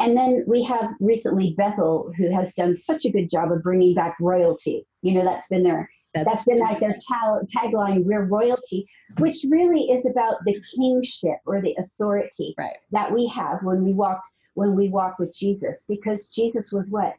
And 0.00 0.16
then 0.16 0.44
we 0.46 0.62
have 0.64 0.90
recently 0.98 1.54
Bethel, 1.56 2.10
who 2.16 2.34
has 2.34 2.54
done 2.54 2.74
such 2.74 3.04
a 3.04 3.10
good 3.10 3.28
job 3.30 3.52
of 3.52 3.62
bringing 3.62 3.94
back 3.94 4.16
royalty. 4.18 4.86
You 5.02 5.12
know, 5.12 5.20
that's 5.20 5.48
been 5.48 5.62
their 5.62 5.90
that's, 6.14 6.28
that's 6.28 6.44
been 6.44 6.58
like 6.58 6.80
their 6.80 6.96
tagline, 6.98 8.04
we're 8.04 8.24
royalty, 8.24 8.86
which 9.18 9.44
really 9.48 9.82
is 9.90 10.06
about 10.06 10.36
the 10.44 10.60
kingship 10.74 11.38
or 11.46 11.60
the 11.60 11.76
authority 11.78 12.54
right. 12.58 12.76
that 12.90 13.12
we 13.12 13.28
have 13.28 13.58
when 13.62 13.84
we 13.84 13.92
walk 13.92 14.20
when 14.54 14.74
we 14.74 14.88
walk 14.88 15.18
with 15.18 15.32
Jesus, 15.32 15.86
because 15.88 16.28
Jesus 16.28 16.72
was 16.72 16.90
what? 16.90 17.14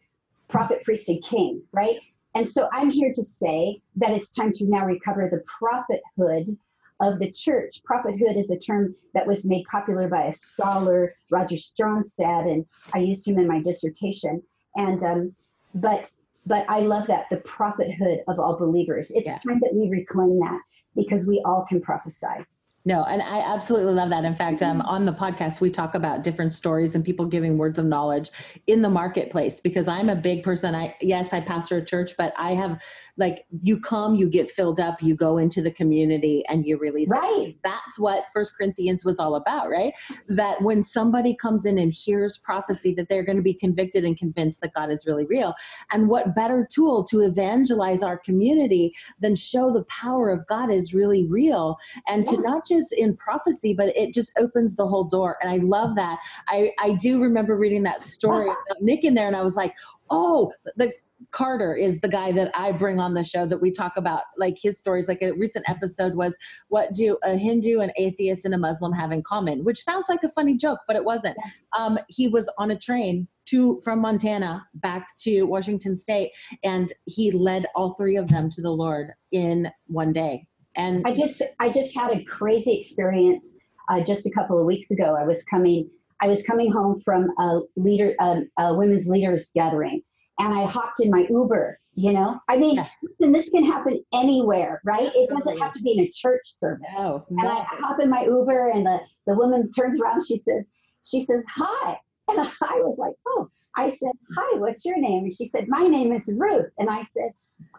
Prophet, 0.49 0.83
priest, 0.83 1.07
and 1.07 1.23
king, 1.23 1.63
right? 1.71 1.97
And 2.35 2.47
so 2.47 2.69
I'm 2.73 2.89
here 2.89 3.11
to 3.13 3.23
say 3.23 3.81
that 3.95 4.11
it's 4.11 4.35
time 4.35 4.53
to 4.53 4.65
now 4.65 4.85
recover 4.85 5.29
the 5.29 5.43
prophethood 5.59 6.57
of 6.99 7.19
the 7.19 7.31
church. 7.31 7.81
Prophethood 7.83 8.37
is 8.37 8.51
a 8.51 8.59
term 8.59 8.95
that 9.13 9.27
was 9.27 9.47
made 9.47 9.65
popular 9.71 10.07
by 10.07 10.25
a 10.25 10.33
scholar, 10.33 11.15
Roger 11.29 11.55
Stronstad, 11.55 12.51
and 12.51 12.65
I 12.93 12.99
used 12.99 13.27
him 13.27 13.39
in 13.39 13.47
my 13.47 13.61
dissertation. 13.61 14.43
And 14.75 15.01
um, 15.03 15.35
but 15.73 16.13
but 16.45 16.65
I 16.69 16.79
love 16.79 17.07
that 17.07 17.27
the 17.29 17.37
prophethood 17.37 18.19
of 18.27 18.39
all 18.39 18.57
believers. 18.57 19.11
It's 19.11 19.27
yeah. 19.27 19.51
time 19.51 19.59
that 19.61 19.73
we 19.73 19.89
reclaim 19.89 20.39
that 20.39 20.59
because 20.95 21.27
we 21.27 21.41
all 21.45 21.65
can 21.67 21.81
prophesy. 21.81 22.45
No, 22.83 23.03
and 23.03 23.21
I 23.21 23.39
absolutely 23.39 23.93
love 23.93 24.09
that. 24.09 24.25
In 24.25 24.33
fact, 24.33 24.63
um, 24.63 24.81
on 24.81 25.05
the 25.05 25.11
podcast, 25.11 25.61
we 25.61 25.69
talk 25.69 25.93
about 25.93 26.23
different 26.23 26.51
stories 26.51 26.95
and 26.95 27.05
people 27.05 27.25
giving 27.25 27.57
words 27.59 27.77
of 27.77 27.85
knowledge 27.85 28.31
in 28.65 28.81
the 28.81 28.89
marketplace 28.89 29.61
because 29.61 29.87
I'm 29.87 30.09
a 30.09 30.15
big 30.15 30.43
person. 30.43 30.73
I 30.73 30.95
yes, 30.99 31.31
I 31.31 31.41
pastor 31.41 31.77
a 31.77 31.85
church, 31.85 32.13
but 32.17 32.33
I 32.37 32.51
have 32.51 32.81
like 33.17 33.45
you 33.61 33.79
come, 33.79 34.15
you 34.15 34.27
get 34.27 34.49
filled 34.49 34.79
up, 34.79 35.03
you 35.03 35.15
go 35.15 35.37
into 35.37 35.61
the 35.61 35.71
community, 35.71 36.43
and 36.49 36.65
you 36.65 36.77
release. 36.77 37.09
Right. 37.11 37.49
It. 37.49 37.55
That's 37.63 37.99
what 37.99 38.25
First 38.33 38.57
Corinthians 38.57 39.05
was 39.05 39.19
all 39.19 39.35
about, 39.35 39.69
right? 39.69 39.93
That 40.27 40.61
when 40.63 40.81
somebody 40.81 41.35
comes 41.35 41.65
in 41.65 41.77
and 41.77 41.93
hears 41.93 42.39
prophecy, 42.39 42.95
that 42.95 43.09
they're 43.09 43.23
going 43.23 43.37
to 43.37 43.43
be 43.43 43.53
convicted 43.53 44.05
and 44.05 44.17
convinced 44.17 44.61
that 44.61 44.73
God 44.73 44.89
is 44.89 45.05
really 45.05 45.25
real. 45.25 45.53
And 45.91 46.09
what 46.09 46.35
better 46.35 46.67
tool 46.71 47.03
to 47.05 47.19
evangelize 47.19 48.01
our 48.01 48.17
community 48.17 48.95
than 49.19 49.35
show 49.35 49.71
the 49.71 49.83
power 49.83 50.31
of 50.31 50.47
God 50.47 50.71
is 50.73 50.95
really 50.95 51.27
real, 51.27 51.77
and 52.07 52.25
yeah. 52.25 52.37
to 52.37 52.41
not 52.41 52.65
just 52.71 52.93
in 52.93 53.15
prophecy, 53.15 53.73
but 53.73 53.95
it 53.95 54.13
just 54.13 54.31
opens 54.39 54.75
the 54.75 54.87
whole 54.87 55.03
door. 55.03 55.37
And 55.41 55.51
I 55.51 55.57
love 55.57 55.95
that. 55.95 56.19
I, 56.47 56.71
I 56.79 56.93
do 56.93 57.21
remember 57.21 57.55
reading 57.55 57.83
that 57.83 58.01
story 58.01 58.45
about 58.71 58.81
Nick 58.81 59.03
in 59.03 59.13
there, 59.13 59.27
and 59.27 59.35
I 59.35 59.43
was 59.43 59.55
like, 59.55 59.73
oh, 60.09 60.51
the 60.75 60.93
Carter 61.29 61.75
is 61.75 62.01
the 62.01 62.09
guy 62.09 62.31
that 62.31 62.51
I 62.55 62.71
bring 62.71 62.99
on 62.99 63.13
the 63.13 63.23
show 63.23 63.45
that 63.45 63.61
we 63.61 63.71
talk 63.71 63.93
about, 63.95 64.23
like 64.37 64.57
his 64.61 64.77
stories. 64.77 65.07
Like 65.07 65.21
a 65.21 65.33
recent 65.33 65.69
episode 65.69 66.15
was, 66.15 66.35
What 66.69 66.93
do 66.93 67.17
a 67.23 67.37
Hindu, 67.37 67.79
an 67.79 67.91
atheist, 67.97 68.43
and 68.45 68.55
a 68.55 68.57
Muslim 68.57 68.91
have 68.93 69.11
in 69.11 69.21
common? 69.21 69.63
Which 69.63 69.79
sounds 69.79 70.07
like 70.09 70.23
a 70.23 70.29
funny 70.29 70.57
joke, 70.57 70.79
but 70.87 70.95
it 70.95 71.05
wasn't. 71.05 71.37
Um, 71.77 71.99
he 72.07 72.27
was 72.27 72.51
on 72.57 72.71
a 72.71 72.77
train 72.77 73.27
to 73.47 73.79
from 73.83 73.99
Montana 73.99 74.65
back 74.75 75.15
to 75.19 75.43
Washington 75.43 75.95
State, 75.95 76.31
and 76.63 76.91
he 77.05 77.31
led 77.31 77.67
all 77.75 77.93
three 77.93 78.15
of 78.15 78.29
them 78.29 78.49
to 78.49 78.61
the 78.61 78.71
Lord 78.71 79.11
in 79.31 79.69
one 79.87 80.13
day. 80.13 80.47
And 80.75 81.05
I 81.05 81.13
just 81.13 81.41
I 81.59 81.69
just 81.69 81.95
had 81.97 82.11
a 82.11 82.23
crazy 82.23 82.75
experience 82.77 83.57
uh, 83.89 84.01
just 84.01 84.25
a 84.25 84.31
couple 84.31 84.59
of 84.59 84.65
weeks 84.65 84.91
ago. 84.91 85.15
I 85.19 85.25
was 85.25 85.43
coming 85.45 85.89
I 86.21 86.27
was 86.27 86.45
coming 86.45 86.71
home 86.71 87.01
from 87.03 87.29
a 87.39 87.61
leader 87.75 88.15
a, 88.19 88.41
a 88.57 88.73
women's 88.73 89.07
leaders 89.07 89.51
gathering, 89.53 90.01
and 90.39 90.53
I 90.53 90.65
hopped 90.65 91.01
in 91.01 91.09
my 91.09 91.25
Uber. 91.29 91.79
You 91.93 92.13
know, 92.13 92.39
I 92.47 92.57
mean, 92.57 92.77
yeah. 92.77 92.87
listen, 93.03 93.33
this 93.33 93.49
can 93.49 93.65
happen 93.65 94.01
anywhere, 94.13 94.81
right? 94.85 95.07
Absolutely. 95.07 95.23
It 95.23 95.29
doesn't 95.29 95.59
have 95.59 95.73
to 95.73 95.81
be 95.81 95.91
in 95.91 96.05
a 96.05 96.09
church 96.13 96.43
service. 96.45 96.87
No, 96.93 97.25
no. 97.29 97.41
And 97.41 97.49
I 97.49 97.65
hop 97.81 97.99
in 97.99 98.09
my 98.09 98.23
Uber, 98.23 98.69
and 98.69 98.85
the 98.85 98.99
the 99.27 99.35
woman 99.35 99.69
turns 99.71 100.01
around. 100.01 100.23
She 100.25 100.37
says, 100.37 100.71
she 101.03 101.21
says, 101.21 101.45
"Hi," 101.53 101.97
and 102.29 102.39
I 102.39 102.79
was 102.79 102.97
like, 102.97 103.15
"Oh." 103.27 103.49
I 103.75 103.89
said, 103.89 104.11
"Hi, 104.37 104.57
what's 104.59 104.85
your 104.85 104.97
name?" 104.99 105.23
And 105.23 105.33
she 105.33 105.45
said, 105.45 105.65
"My 105.67 105.87
name 105.87 106.13
is 106.13 106.33
Ruth." 106.37 106.71
And 106.77 106.89
I 106.89 107.01
said, 107.01 107.31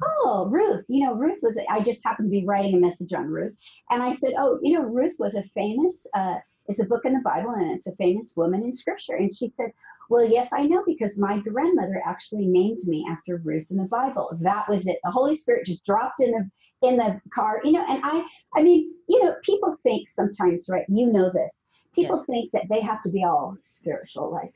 oh, 0.03 0.49
Ruth, 0.51 0.85
you 0.89 1.05
know, 1.05 1.15
Ruth 1.15 1.39
was, 1.43 1.59
I 1.71 1.83
just 1.83 2.05
happened 2.05 2.31
to 2.31 2.41
be 2.41 2.47
writing 2.47 2.75
a 2.75 2.81
message 2.81 3.13
on 3.13 3.27
Ruth. 3.27 3.55
And 3.91 4.03
I 4.03 4.13
said, 4.13 4.35
oh, 4.39 4.59
you 4.63 4.75
know, 4.75 4.85
Ruth 4.85 5.17
was 5.19 5.35
a 5.35 5.43
famous, 5.55 6.07
uh, 6.15 6.37
it's 6.67 6.81
a 6.81 6.87
book 6.87 7.05
in 7.05 7.13
the 7.13 7.21
Bible 7.21 7.51
and 7.51 7.73
it's 7.73 7.87
a 7.87 7.97
famous 7.97 8.35
woman 8.37 8.63
in 8.63 8.73
scripture. 8.73 9.15
And 9.15 9.35
she 9.35 9.49
said, 9.49 9.73
well, 10.09 10.29
yes, 10.29 10.53
I 10.53 10.67
know 10.67 10.83
because 10.87 11.19
my 11.19 11.39
grandmother 11.39 12.03
actually 12.05 12.47
named 12.47 12.81
me 12.87 13.07
after 13.11 13.39
Ruth 13.39 13.67
in 13.71 13.79
the 13.79 13.85
Bible. 13.85 14.37
That 14.41 14.69
was 14.69 14.87
it. 14.87 14.99
The 15.03 15.11
Holy 15.11 15.35
Spirit 15.35 15.67
just 15.67 15.87
dropped 15.87 16.21
in 16.21 16.33
the 16.33 16.51
in 16.83 16.97
the 16.97 17.21
car, 17.33 17.61
you 17.65 17.73
know. 17.73 17.87
And 17.89 18.01
I, 18.05 18.27
I 18.55 18.63
mean, 18.63 18.93
you 19.09 19.23
know, 19.23 19.35
people 19.43 19.77
think 19.83 20.11
sometimes, 20.11 20.69
right? 20.69 20.85
You 20.89 21.07
know 21.07 21.31
this. 21.33 21.65
People 21.95 22.17
yes. 22.17 22.27
think 22.27 22.53
that 22.53 22.65
they 22.69 22.81
have 22.81 23.03
to 23.03 23.11
be 23.11 23.25
all 23.25 23.57
spiritual, 23.63 24.33
like 24.33 24.53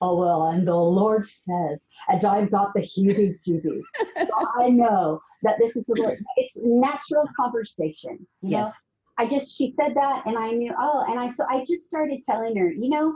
oh 0.00 0.16
well 0.16 0.46
and 0.46 0.66
the 0.66 0.74
lord 0.74 1.26
says 1.26 1.86
and 2.08 2.24
i've 2.24 2.50
got 2.50 2.72
the 2.74 2.80
heebie 2.80 3.36
jeebies 3.46 3.82
so 4.16 4.46
i 4.58 4.68
know 4.68 5.20
that 5.42 5.56
this 5.58 5.76
is 5.76 5.84
the 5.86 5.94
lord 6.00 6.18
it's 6.36 6.58
natural 6.62 7.24
conversation 7.36 8.18
you 8.42 8.50
yes. 8.50 8.66
know 8.66 8.72
i 9.18 9.26
just 9.26 9.56
she 9.56 9.74
said 9.80 9.94
that 9.94 10.22
and 10.26 10.38
i 10.38 10.50
knew 10.50 10.72
oh 10.78 11.04
and 11.08 11.18
i 11.18 11.26
so 11.26 11.44
i 11.50 11.64
just 11.68 11.86
started 11.86 12.22
telling 12.24 12.56
her 12.56 12.70
you 12.70 12.88
know 12.88 13.14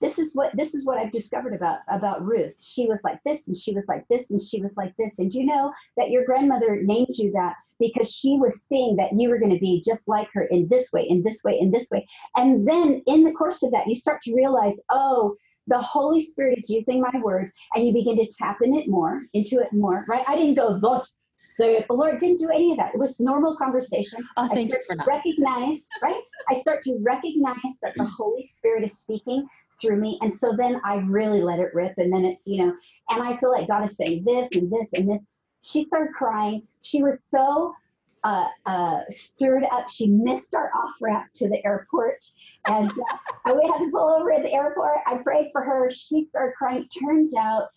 this 0.00 0.18
is 0.18 0.34
what 0.34 0.54
this 0.54 0.74
is 0.74 0.84
what 0.84 0.98
I've 0.98 1.12
discovered 1.12 1.54
about 1.54 1.78
about 1.88 2.24
Ruth. 2.24 2.54
She 2.60 2.86
was 2.86 3.00
like 3.02 3.18
this 3.24 3.48
and 3.48 3.56
she 3.56 3.72
was 3.72 3.86
like 3.88 4.04
this 4.08 4.30
and 4.30 4.42
she 4.42 4.60
was 4.60 4.76
like 4.76 4.94
this. 4.98 5.18
And 5.18 5.32
you 5.32 5.46
know 5.46 5.72
that 5.96 6.10
your 6.10 6.24
grandmother 6.24 6.80
named 6.82 7.16
you 7.16 7.32
that 7.32 7.54
because 7.78 8.14
she 8.14 8.36
was 8.38 8.62
seeing 8.62 8.96
that 8.96 9.18
you 9.18 9.30
were 9.30 9.38
going 9.38 9.52
to 9.52 9.58
be 9.58 9.82
just 9.84 10.08
like 10.08 10.28
her 10.32 10.44
in 10.44 10.68
this 10.68 10.92
way, 10.92 11.06
in 11.08 11.22
this 11.22 11.42
way, 11.44 11.58
in 11.58 11.70
this 11.70 11.90
way. 11.90 12.06
And 12.36 12.68
then 12.68 13.02
in 13.06 13.24
the 13.24 13.32
course 13.32 13.62
of 13.62 13.70
that, 13.72 13.86
you 13.86 13.94
start 13.94 14.22
to 14.22 14.34
realize, 14.34 14.80
oh, 14.90 15.36
the 15.66 15.78
Holy 15.78 16.20
Spirit 16.20 16.58
is 16.58 16.70
using 16.70 17.00
my 17.00 17.20
words, 17.22 17.52
and 17.74 17.86
you 17.86 17.92
begin 17.92 18.16
to 18.16 18.26
tap 18.26 18.58
in 18.62 18.74
it 18.74 18.88
more, 18.88 19.22
into 19.32 19.60
it 19.60 19.72
more, 19.72 20.04
right? 20.08 20.24
I 20.28 20.36
didn't 20.36 20.54
go, 20.54 20.78
thus 20.78 21.18
the 21.58 21.84
Lord 21.90 22.18
didn't 22.18 22.38
do 22.38 22.48
any 22.50 22.72
of 22.72 22.78
that. 22.78 22.94
It 22.94 22.98
was 22.98 23.20
normal 23.20 23.56
conversation. 23.56 24.26
Oh, 24.36 24.48
thank 24.48 24.70
you 24.70 24.80
for 24.86 24.96
that. 24.96 25.06
Recognize, 25.06 25.86
right? 26.02 26.20
I 26.48 26.54
start 26.54 26.82
to 26.84 26.98
recognize 27.02 27.56
that 27.82 27.94
the 27.94 28.04
mm. 28.04 28.10
Holy 28.10 28.42
Spirit 28.42 28.84
is 28.84 28.98
speaking 28.98 29.46
through 29.80 29.96
me. 29.96 30.18
And 30.22 30.34
so 30.34 30.54
then 30.56 30.80
I 30.84 30.96
really 30.96 31.42
let 31.42 31.58
it 31.58 31.74
rip. 31.74 31.92
And 31.98 32.12
then 32.12 32.24
it's, 32.24 32.46
you 32.46 32.64
know, 32.64 32.74
and 33.10 33.22
I 33.22 33.36
feel 33.36 33.52
like 33.52 33.68
God 33.68 33.84
is 33.84 33.96
saying 33.98 34.24
this 34.24 34.54
and 34.56 34.72
this 34.72 34.94
and 34.94 35.10
this. 35.10 35.26
She 35.62 35.84
started 35.84 36.14
crying. 36.14 36.62
She 36.80 37.02
was 37.02 37.22
so 37.24 37.74
uh, 38.24 38.46
uh, 38.64 39.00
stirred 39.10 39.64
up. 39.70 39.88
She 39.90 40.08
missed 40.08 40.54
our 40.54 40.70
off 40.74 40.94
ramp 41.00 41.26
to 41.34 41.48
the 41.48 41.64
airport. 41.64 42.24
And 42.68 42.90
uh, 42.90 43.54
we 43.54 43.68
had 43.68 43.78
to 43.78 43.90
pull 43.90 44.16
over 44.18 44.32
at 44.32 44.42
the 44.42 44.52
airport. 44.52 44.98
I 45.06 45.18
prayed 45.18 45.50
for 45.52 45.62
her. 45.62 45.90
She 45.90 46.22
started 46.22 46.54
crying. 46.56 46.88
Turns 46.88 47.34
out 47.36 47.68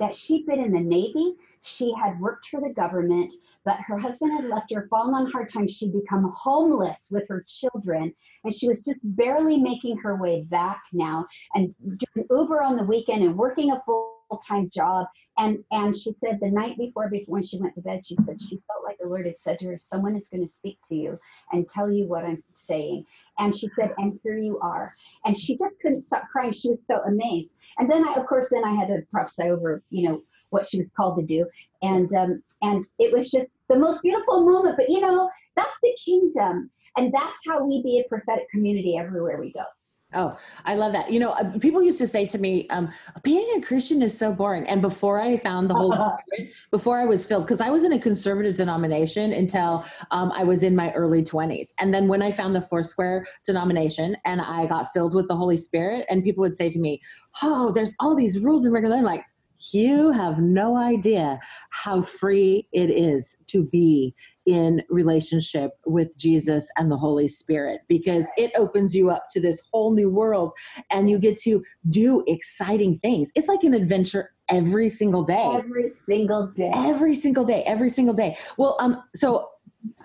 that 0.00 0.14
she'd 0.14 0.46
been 0.46 0.60
in 0.60 0.72
the 0.72 0.80
Navy. 0.80 1.34
She 1.62 1.94
had 1.94 2.20
worked 2.20 2.48
for 2.48 2.60
the 2.60 2.74
government, 2.74 3.32
but 3.64 3.78
her 3.86 3.98
husband 3.98 4.32
had 4.32 4.50
left 4.50 4.72
her, 4.74 4.86
fallen 4.90 5.14
on 5.14 5.30
hard 5.30 5.48
times. 5.48 5.74
She'd 5.74 5.94
become 5.94 6.30
homeless 6.36 7.08
with 7.10 7.26
her 7.28 7.42
children, 7.48 8.12
and 8.42 8.52
she 8.52 8.68
was 8.68 8.82
just 8.82 9.00
barely 9.16 9.56
making 9.56 9.96
her 9.98 10.16
way 10.16 10.42
back 10.42 10.82
now 10.92 11.26
and 11.54 11.74
doing 11.80 12.26
Uber 12.30 12.62
on 12.62 12.76
the 12.76 12.82
weekend 12.82 13.22
and 13.22 13.36
working 13.36 13.70
a 13.70 13.80
full 13.86 14.13
time 14.46 14.70
job. 14.72 15.06
And 15.38 15.64
and 15.70 15.96
she 15.96 16.12
said 16.12 16.38
the 16.40 16.50
night 16.50 16.76
before, 16.78 17.08
before 17.08 17.34
when 17.34 17.42
she 17.42 17.58
went 17.58 17.74
to 17.74 17.80
bed, 17.80 18.06
she 18.06 18.16
said 18.16 18.40
she 18.40 18.60
felt 18.66 18.84
like 18.84 18.98
the 18.98 19.08
Lord 19.08 19.26
had 19.26 19.38
said 19.38 19.58
to 19.60 19.66
her, 19.66 19.76
"Someone 19.76 20.16
is 20.16 20.28
going 20.28 20.46
to 20.46 20.52
speak 20.52 20.78
to 20.88 20.94
you 20.94 21.18
and 21.52 21.68
tell 21.68 21.90
you 21.90 22.06
what 22.06 22.24
I'm 22.24 22.42
saying." 22.56 23.06
And 23.38 23.54
she 23.54 23.68
said, 23.68 23.92
"And 23.98 24.18
here 24.22 24.38
you 24.38 24.58
are." 24.60 24.94
And 25.24 25.36
she 25.36 25.56
just 25.58 25.80
couldn't 25.80 26.02
stop 26.02 26.24
crying. 26.30 26.52
She 26.52 26.70
was 26.70 26.78
so 26.86 27.00
amazed. 27.06 27.58
And 27.78 27.90
then 27.90 28.06
I, 28.06 28.14
of 28.14 28.26
course, 28.26 28.50
then 28.50 28.64
I 28.64 28.74
had 28.74 28.88
to 28.88 29.02
prophesy 29.10 29.48
over, 29.48 29.82
you 29.90 30.08
know, 30.08 30.22
what 30.50 30.66
she 30.66 30.78
was 30.78 30.92
called 30.92 31.18
to 31.18 31.24
do. 31.24 31.46
And 31.82 32.12
um, 32.14 32.42
and 32.62 32.84
it 32.98 33.12
was 33.12 33.30
just 33.30 33.58
the 33.68 33.78
most 33.78 34.02
beautiful 34.02 34.44
moment. 34.44 34.76
But 34.76 34.88
you 34.88 35.00
know, 35.00 35.30
that's 35.56 35.78
the 35.82 35.92
kingdom, 36.04 36.70
and 36.96 37.12
that's 37.12 37.40
how 37.46 37.64
we 37.64 37.82
be 37.82 37.98
a 37.98 38.08
prophetic 38.08 38.48
community 38.50 38.96
everywhere 38.96 39.38
we 39.40 39.52
go. 39.52 39.64
Oh, 40.14 40.38
I 40.64 40.74
love 40.74 40.92
that. 40.92 41.12
You 41.12 41.20
know, 41.20 41.32
uh, 41.32 41.58
people 41.58 41.82
used 41.82 41.98
to 41.98 42.06
say 42.06 42.26
to 42.26 42.38
me, 42.38 42.68
um, 42.68 42.90
being 43.22 43.46
a 43.56 43.60
Christian 43.60 44.02
is 44.02 44.16
so 44.16 44.32
boring. 44.32 44.66
And 44.68 44.80
before 44.80 45.20
I 45.20 45.36
found 45.36 45.68
the 45.68 45.74
Holy 45.74 45.96
Spirit, 46.36 46.52
before 46.70 46.98
I 46.98 47.04
was 47.04 47.26
filled, 47.26 47.42
because 47.42 47.60
I 47.60 47.70
was 47.70 47.84
in 47.84 47.92
a 47.92 47.98
conservative 47.98 48.54
denomination 48.54 49.32
until 49.32 49.84
um, 50.10 50.32
I 50.32 50.44
was 50.44 50.62
in 50.62 50.74
my 50.74 50.92
early 50.92 51.22
20s. 51.22 51.74
And 51.80 51.92
then 51.92 52.08
when 52.08 52.22
I 52.22 52.32
found 52.32 52.54
the 52.54 52.62
Foursquare 52.62 53.26
denomination 53.44 54.16
and 54.24 54.40
I 54.40 54.66
got 54.66 54.92
filled 54.92 55.14
with 55.14 55.28
the 55.28 55.36
Holy 55.36 55.56
Spirit, 55.56 56.06
and 56.08 56.22
people 56.22 56.42
would 56.42 56.56
say 56.56 56.70
to 56.70 56.78
me, 56.78 57.02
Oh, 57.42 57.72
there's 57.72 57.94
all 58.00 58.14
these 58.14 58.40
rules 58.40 58.64
and 58.64 58.72
regulations. 58.72 59.06
Like, 59.06 59.24
you 59.72 60.10
have 60.10 60.38
no 60.38 60.76
idea 60.76 61.40
how 61.70 62.02
free 62.02 62.68
it 62.72 62.90
is 62.90 63.36
to 63.48 63.64
be 63.64 64.14
in 64.46 64.82
relationship 64.90 65.72
with 65.86 66.16
Jesus 66.18 66.70
and 66.76 66.90
the 66.90 66.96
Holy 66.96 67.28
Spirit 67.28 67.80
because 67.88 68.30
it 68.36 68.50
opens 68.56 68.94
you 68.94 69.10
up 69.10 69.26
to 69.30 69.40
this 69.40 69.62
whole 69.72 69.94
new 69.94 70.10
world 70.10 70.52
and 70.90 71.10
you 71.10 71.18
get 71.18 71.38
to 71.38 71.64
do 71.88 72.22
exciting 72.26 72.98
things. 72.98 73.32
It's 73.34 73.48
like 73.48 73.62
an 73.62 73.74
adventure 73.74 74.32
every 74.50 74.88
single 74.88 75.22
day. 75.22 75.48
Every 75.50 75.88
single 75.88 76.48
day. 76.48 76.70
Every 76.74 77.14
single 77.14 77.44
day. 77.44 77.62
Every 77.66 77.88
single 77.88 78.14
day. 78.14 78.36
Well, 78.58 78.76
um 78.80 79.02
so 79.14 79.48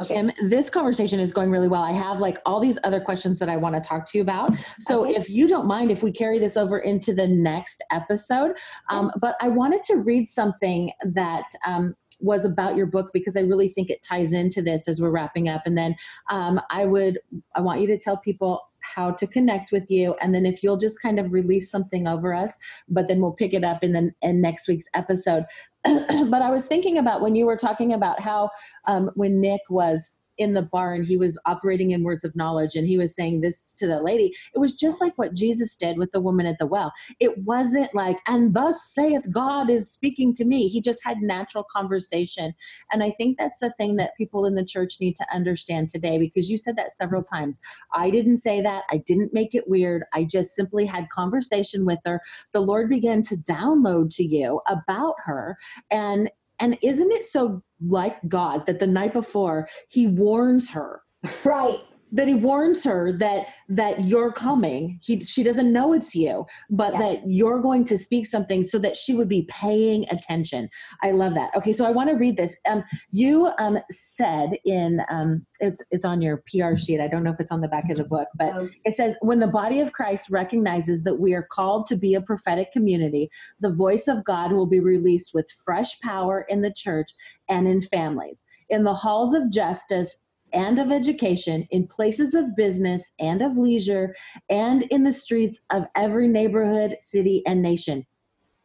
Okay. 0.01 0.13
Kim, 0.15 0.31
this 0.49 0.69
conversation 0.69 1.19
is 1.19 1.31
going 1.31 1.51
really 1.51 1.67
well. 1.67 1.83
I 1.83 1.91
have 1.91 2.19
like 2.19 2.37
all 2.45 2.59
these 2.59 2.79
other 2.83 2.99
questions 2.99 3.39
that 3.39 3.49
I 3.49 3.57
want 3.57 3.75
to 3.75 3.81
talk 3.81 4.05
to 4.11 4.17
you 4.17 4.21
about. 4.21 4.55
So 4.79 5.05
okay. 5.05 5.15
if 5.15 5.29
you 5.29 5.47
don't 5.47 5.67
mind, 5.67 5.91
if 5.91 6.03
we 6.03 6.11
carry 6.11 6.39
this 6.39 6.57
over 6.57 6.79
into 6.79 7.13
the 7.13 7.27
next 7.27 7.83
episode, 7.91 8.55
um, 8.89 9.11
but 9.19 9.35
I 9.41 9.49
wanted 9.49 9.83
to 9.83 9.97
read 9.97 10.29
something 10.29 10.91
that 11.03 11.45
um, 11.65 11.95
was 12.19 12.45
about 12.45 12.75
your 12.75 12.85
book 12.85 13.11
because 13.13 13.37
I 13.37 13.41
really 13.41 13.69
think 13.69 13.89
it 13.89 14.03
ties 14.03 14.33
into 14.33 14.61
this 14.61 14.87
as 14.87 15.01
we're 15.01 15.11
wrapping 15.11 15.49
up. 15.49 15.63
And 15.65 15.77
then 15.77 15.95
um, 16.29 16.61
I 16.69 16.85
would, 16.85 17.19
I 17.55 17.61
want 17.61 17.81
you 17.81 17.87
to 17.87 17.97
tell 17.97 18.17
people 18.17 18.61
how 18.81 19.11
to 19.11 19.27
connect 19.27 19.71
with 19.71 19.89
you. 19.89 20.15
And 20.21 20.33
then 20.33 20.45
if 20.45 20.63
you'll 20.63 20.77
just 20.77 21.01
kind 21.01 21.19
of 21.19 21.33
release 21.33 21.69
something 21.69 22.07
over 22.07 22.33
us 22.33 22.57
but 22.89 23.07
then 23.07 23.21
we'll 23.21 23.33
pick 23.33 23.53
it 23.53 23.63
up 23.63 23.83
in 23.83 23.93
the 23.93 24.11
in 24.21 24.41
next 24.41 24.67
week's 24.67 24.87
episode. 24.93 25.45
But 26.29 26.41
i 26.41 26.49
was 26.49 26.67
thinking 26.67 26.97
about 26.97 27.21
when 27.21 27.35
you 27.35 27.45
were 27.45 27.55
talking 27.55 27.93
about 27.93 28.19
how 28.19 28.49
um, 28.85 29.11
when 29.15 29.39
nick 29.39 29.61
was 29.69 30.19
in 30.39 30.54
the 30.54 30.62
barn 30.62 31.04
he 31.04 31.17
was 31.17 31.39
operating 31.45 31.91
in 31.91 32.04
words 32.04 32.23
of 32.23 32.36
knowledge 32.36 32.75
and 32.75 32.88
he 32.88 32.97
was 32.97 33.15
saying 33.15 33.41
this 33.41 33.73
to 33.73 33.86
the 33.86 34.02
lady. 34.02 34.34
It 34.56 34.60
was 34.60 34.73
just 34.75 35.02
like 35.02 35.13
what 35.17 35.36
jesus 35.36 35.75
did 35.75 35.97
with 35.97 36.12
the 36.12 36.21
woman 36.21 36.45
at 36.45 36.58
the 36.58 36.65
well. 36.65 36.91
It 37.19 37.38
wasn't 37.39 37.93
like 37.93 38.17
and 38.28 38.54
thus 38.54 38.84
saith 38.84 39.32
god 39.32 39.69
is 39.69 39.91
speaking 39.91 40.34
to 40.36 40.45
me. 40.45 40.67
He 40.67 40.82
just 40.82 41.04
had 41.04 41.19
natural 41.21 41.65
conversation. 41.71 42.54
And 42.91 43.04
i 43.04 43.12
think 43.12 43.38
that's 43.38 43.60
the 43.60 43.73
thing 43.78 43.97
that 43.97 44.17
people 44.17 44.45
in 44.45 44.56
the 44.56 44.65
church 44.65 44.95
need 44.99 45.15
to 45.17 45.25
understand 45.34 45.89
today 45.89 46.17
because 46.17 46.49
you 46.49 46.58
said 46.58 46.75
that 46.78 46.91
several 46.91 47.23
times. 47.23 47.60
I 47.93 48.10
didn't 48.10 48.38
say 48.38 48.62
that. 48.62 48.84
I 48.91 48.97
didn't 48.97 49.34
make 49.34 49.54
it 49.54 49.67
weird. 49.67 50.04
I 50.13 50.23
just 50.23 50.56
simply 50.56 50.86
had 50.86 51.10
conversation 51.10 51.86
with 51.86 51.99
her. 52.06 52.21
The 52.54 52.62
lord 52.62 52.89
began 52.89 53.21
to 53.23 53.36
download 53.36 54.15
to 54.15 54.23
you 54.23 54.62
about 54.67 55.15
her 55.25 55.58
and 55.91 56.30
and 56.59 56.77
isn't 56.83 57.11
it 57.11 57.25
so 57.25 57.63
like 57.85 58.17
God 58.27 58.65
that 58.65 58.79
the 58.79 58.87
night 58.87 59.13
before 59.13 59.69
he 59.89 60.07
warns 60.07 60.71
her? 60.71 61.01
Right 61.43 61.81
that 62.11 62.27
he 62.27 62.33
warns 62.33 62.83
her 62.83 63.11
that 63.11 63.47
that 63.67 64.05
you're 64.05 64.31
coming. 64.31 64.99
He 65.03 65.19
she 65.19 65.43
doesn't 65.43 65.71
know 65.71 65.93
it's 65.93 66.15
you 66.15 66.45
but 66.69 66.93
yeah. 66.93 66.99
that 66.99 67.21
you're 67.27 67.61
going 67.61 67.85
to 67.85 67.97
speak 67.97 68.25
something 68.25 68.63
so 68.63 68.79
that 68.79 68.97
she 68.97 69.13
would 69.13 69.29
be 69.29 69.47
paying 69.49 70.05
attention. 70.11 70.69
I 71.03 71.11
love 71.11 71.33
that. 71.35 71.55
Okay 71.55 71.73
so 71.73 71.85
i 71.85 71.91
want 71.91 72.09
to 72.09 72.15
read 72.15 72.37
this. 72.37 72.55
Um 72.69 72.83
you 73.11 73.49
um 73.59 73.79
said 73.91 74.57
in 74.65 75.01
um 75.09 75.45
it's 75.59 75.83
it's 75.91 76.05
on 76.05 76.21
your 76.21 76.43
pr 76.47 76.75
sheet. 76.75 76.99
I 76.99 77.07
don't 77.07 77.23
know 77.23 77.31
if 77.31 77.39
it's 77.39 77.51
on 77.51 77.61
the 77.61 77.67
back 77.67 77.89
of 77.89 77.97
the 77.97 78.05
book 78.05 78.27
but 78.35 78.53
oh. 78.55 78.69
it 78.85 78.93
says 78.93 79.15
when 79.21 79.39
the 79.39 79.47
body 79.47 79.79
of 79.79 79.91
christ 79.91 80.29
recognizes 80.29 81.03
that 81.03 81.15
we 81.15 81.33
are 81.33 81.47
called 81.51 81.87
to 81.87 81.95
be 81.95 82.13
a 82.13 82.21
prophetic 82.21 82.71
community 82.71 83.29
the 83.59 83.73
voice 83.73 84.07
of 84.07 84.23
god 84.23 84.51
will 84.51 84.67
be 84.67 84.79
released 84.79 85.33
with 85.33 85.49
fresh 85.65 85.99
power 85.99 86.45
in 86.49 86.61
the 86.61 86.71
church 86.71 87.11
and 87.49 87.67
in 87.67 87.81
families. 87.81 88.45
In 88.69 88.83
the 88.83 88.93
halls 88.93 89.33
of 89.33 89.51
justice 89.51 90.17
and 90.53 90.79
of 90.79 90.91
education, 90.91 91.67
in 91.71 91.88
places 91.88 92.33
of 92.33 92.55
business 92.55 93.13
and 93.19 93.41
of 93.41 93.57
leisure, 93.57 94.15
and 94.49 94.83
in 94.83 95.03
the 95.03 95.13
streets 95.13 95.59
of 95.69 95.85
every 95.95 96.27
neighborhood, 96.27 96.95
city, 96.99 97.43
and 97.45 97.62
nation. 97.62 98.05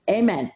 Amen. 0.09 0.51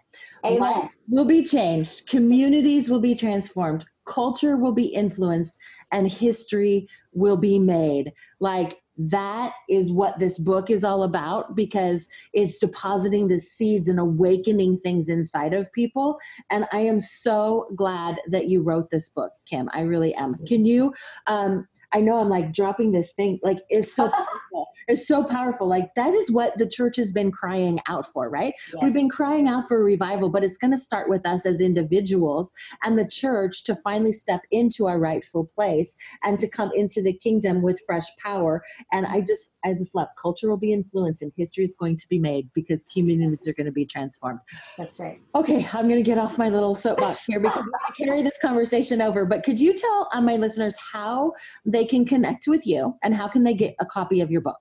Amen. 0.44 0.60
Lives 0.60 0.98
will 1.08 1.24
be 1.24 1.42
changed, 1.44 2.08
communities 2.08 2.90
will 2.90 3.00
be 3.00 3.14
transformed, 3.14 3.84
culture 4.06 4.56
will 4.56 4.72
be 4.72 4.86
influenced, 4.86 5.56
and 5.90 6.06
history 6.06 6.86
will 7.12 7.36
be 7.36 7.58
made. 7.58 8.12
Like 8.40 8.80
that 8.98 9.54
is 9.68 9.92
what 9.92 10.18
this 10.18 10.38
book 10.38 10.70
is 10.70 10.82
all 10.82 11.04
about 11.04 11.54
because 11.54 12.08
it's 12.32 12.58
depositing 12.58 13.28
the 13.28 13.38
seeds 13.38 13.88
and 13.88 14.00
awakening 14.00 14.76
things 14.78 15.08
inside 15.08 15.54
of 15.54 15.72
people. 15.72 16.18
And 16.50 16.66
I 16.72 16.80
am 16.80 17.00
so 17.00 17.68
glad 17.76 18.20
that 18.28 18.48
you 18.48 18.62
wrote 18.62 18.90
this 18.90 19.08
book, 19.08 19.32
Kim. 19.46 19.70
I 19.72 19.82
really 19.82 20.14
am. 20.14 20.36
Can 20.46 20.66
you 20.66 20.92
um, 21.28 21.68
I 21.92 22.00
know 22.00 22.18
I'm 22.18 22.28
like 22.28 22.52
dropping 22.52 22.92
this 22.92 23.12
thing. 23.12 23.38
Like 23.42 23.58
it's 23.68 23.94
so 23.94 24.10
powerful. 24.10 24.68
It's 24.88 25.06
so 25.06 25.24
powerful. 25.24 25.66
Like 25.66 25.94
that 25.96 26.14
is 26.14 26.30
what 26.30 26.56
the 26.58 26.68
church 26.68 26.96
has 26.96 27.12
been 27.12 27.30
crying 27.30 27.80
out 27.88 28.06
for, 28.06 28.28
right? 28.28 28.54
Yes. 28.72 28.82
We've 28.82 28.92
been 28.92 29.08
crying 29.08 29.48
out 29.48 29.68
for 29.68 29.80
a 29.80 29.84
revival, 29.84 30.30
but 30.30 30.44
it's 30.44 30.56
going 30.56 30.70
to 30.72 30.78
start 30.78 31.08
with 31.08 31.26
us 31.26 31.44
as 31.44 31.60
individuals 31.60 32.52
and 32.82 32.98
the 32.98 33.06
church 33.06 33.64
to 33.64 33.76
finally 33.76 34.12
step 34.12 34.40
into 34.50 34.86
our 34.86 34.98
rightful 34.98 35.44
place 35.44 35.94
and 36.24 36.38
to 36.38 36.48
come 36.48 36.70
into 36.74 37.02
the 37.02 37.12
kingdom 37.12 37.62
with 37.62 37.80
fresh 37.86 38.06
power. 38.22 38.62
And 38.92 39.06
I 39.06 39.20
just, 39.20 39.54
I 39.64 39.74
just 39.74 39.94
love 39.94 40.08
culture 40.20 40.48
will 40.48 40.56
be 40.56 40.72
influenced 40.72 41.22
and 41.22 41.32
history 41.36 41.64
is 41.64 41.74
going 41.78 41.96
to 41.98 42.08
be 42.08 42.18
made 42.18 42.48
because 42.54 42.86
communities 42.92 43.46
are 43.46 43.52
going 43.52 43.66
to 43.66 43.72
be 43.72 43.86
transformed. 43.86 44.40
That's 44.76 44.98
right. 44.98 45.20
Okay, 45.34 45.66
I'm 45.72 45.88
going 45.88 46.02
to 46.02 46.02
get 46.02 46.18
off 46.18 46.38
my 46.38 46.48
little 46.48 46.74
soapbox 46.74 47.26
here 47.26 47.40
because 47.40 47.68
I 47.86 47.92
carry 47.92 48.22
this 48.22 48.38
conversation 48.40 49.02
over. 49.02 49.24
But 49.24 49.44
could 49.44 49.60
you 49.60 49.74
tell 49.74 50.08
uh, 50.12 50.20
my 50.20 50.36
listeners 50.36 50.76
how 50.92 51.32
they 51.64 51.77
they 51.78 51.84
can 51.84 52.04
connect 52.04 52.48
with 52.48 52.66
you 52.66 52.98
and 53.04 53.14
how 53.14 53.28
can 53.28 53.44
they 53.44 53.54
get 53.54 53.76
a 53.78 53.86
copy 53.86 54.20
of 54.20 54.32
your 54.32 54.40
book? 54.40 54.58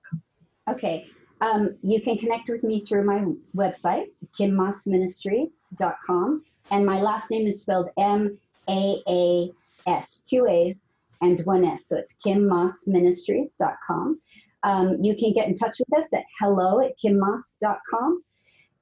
Okay. 0.70 1.08
Um, 1.40 1.76
you 1.82 2.00
can 2.00 2.16
connect 2.16 2.48
with 2.48 2.62
me 2.62 2.80
through 2.80 3.02
my 3.04 3.24
website, 3.56 4.04
kimmaasministries.com. 4.38 6.44
And 6.70 6.86
my 6.86 7.00
last 7.00 7.28
name 7.32 7.48
is 7.48 7.62
spelled 7.62 7.88
M 7.98 8.38
A 8.68 9.02
A 9.08 9.50
S, 9.88 10.22
two 10.28 10.46
A's 10.46 10.86
and 11.20 11.40
one 11.40 11.64
S. 11.64 11.88
So 11.88 11.96
it's 11.96 12.16
kimmaasministries.com. 12.24 14.20
Um, 14.62 15.02
you 15.02 15.16
can 15.16 15.32
get 15.32 15.48
in 15.48 15.56
touch 15.56 15.80
with 15.80 15.92
us 15.98 16.14
at 16.14 16.22
hello 16.38 16.80
at 16.80 16.92
kimmaas.com. 17.04 18.22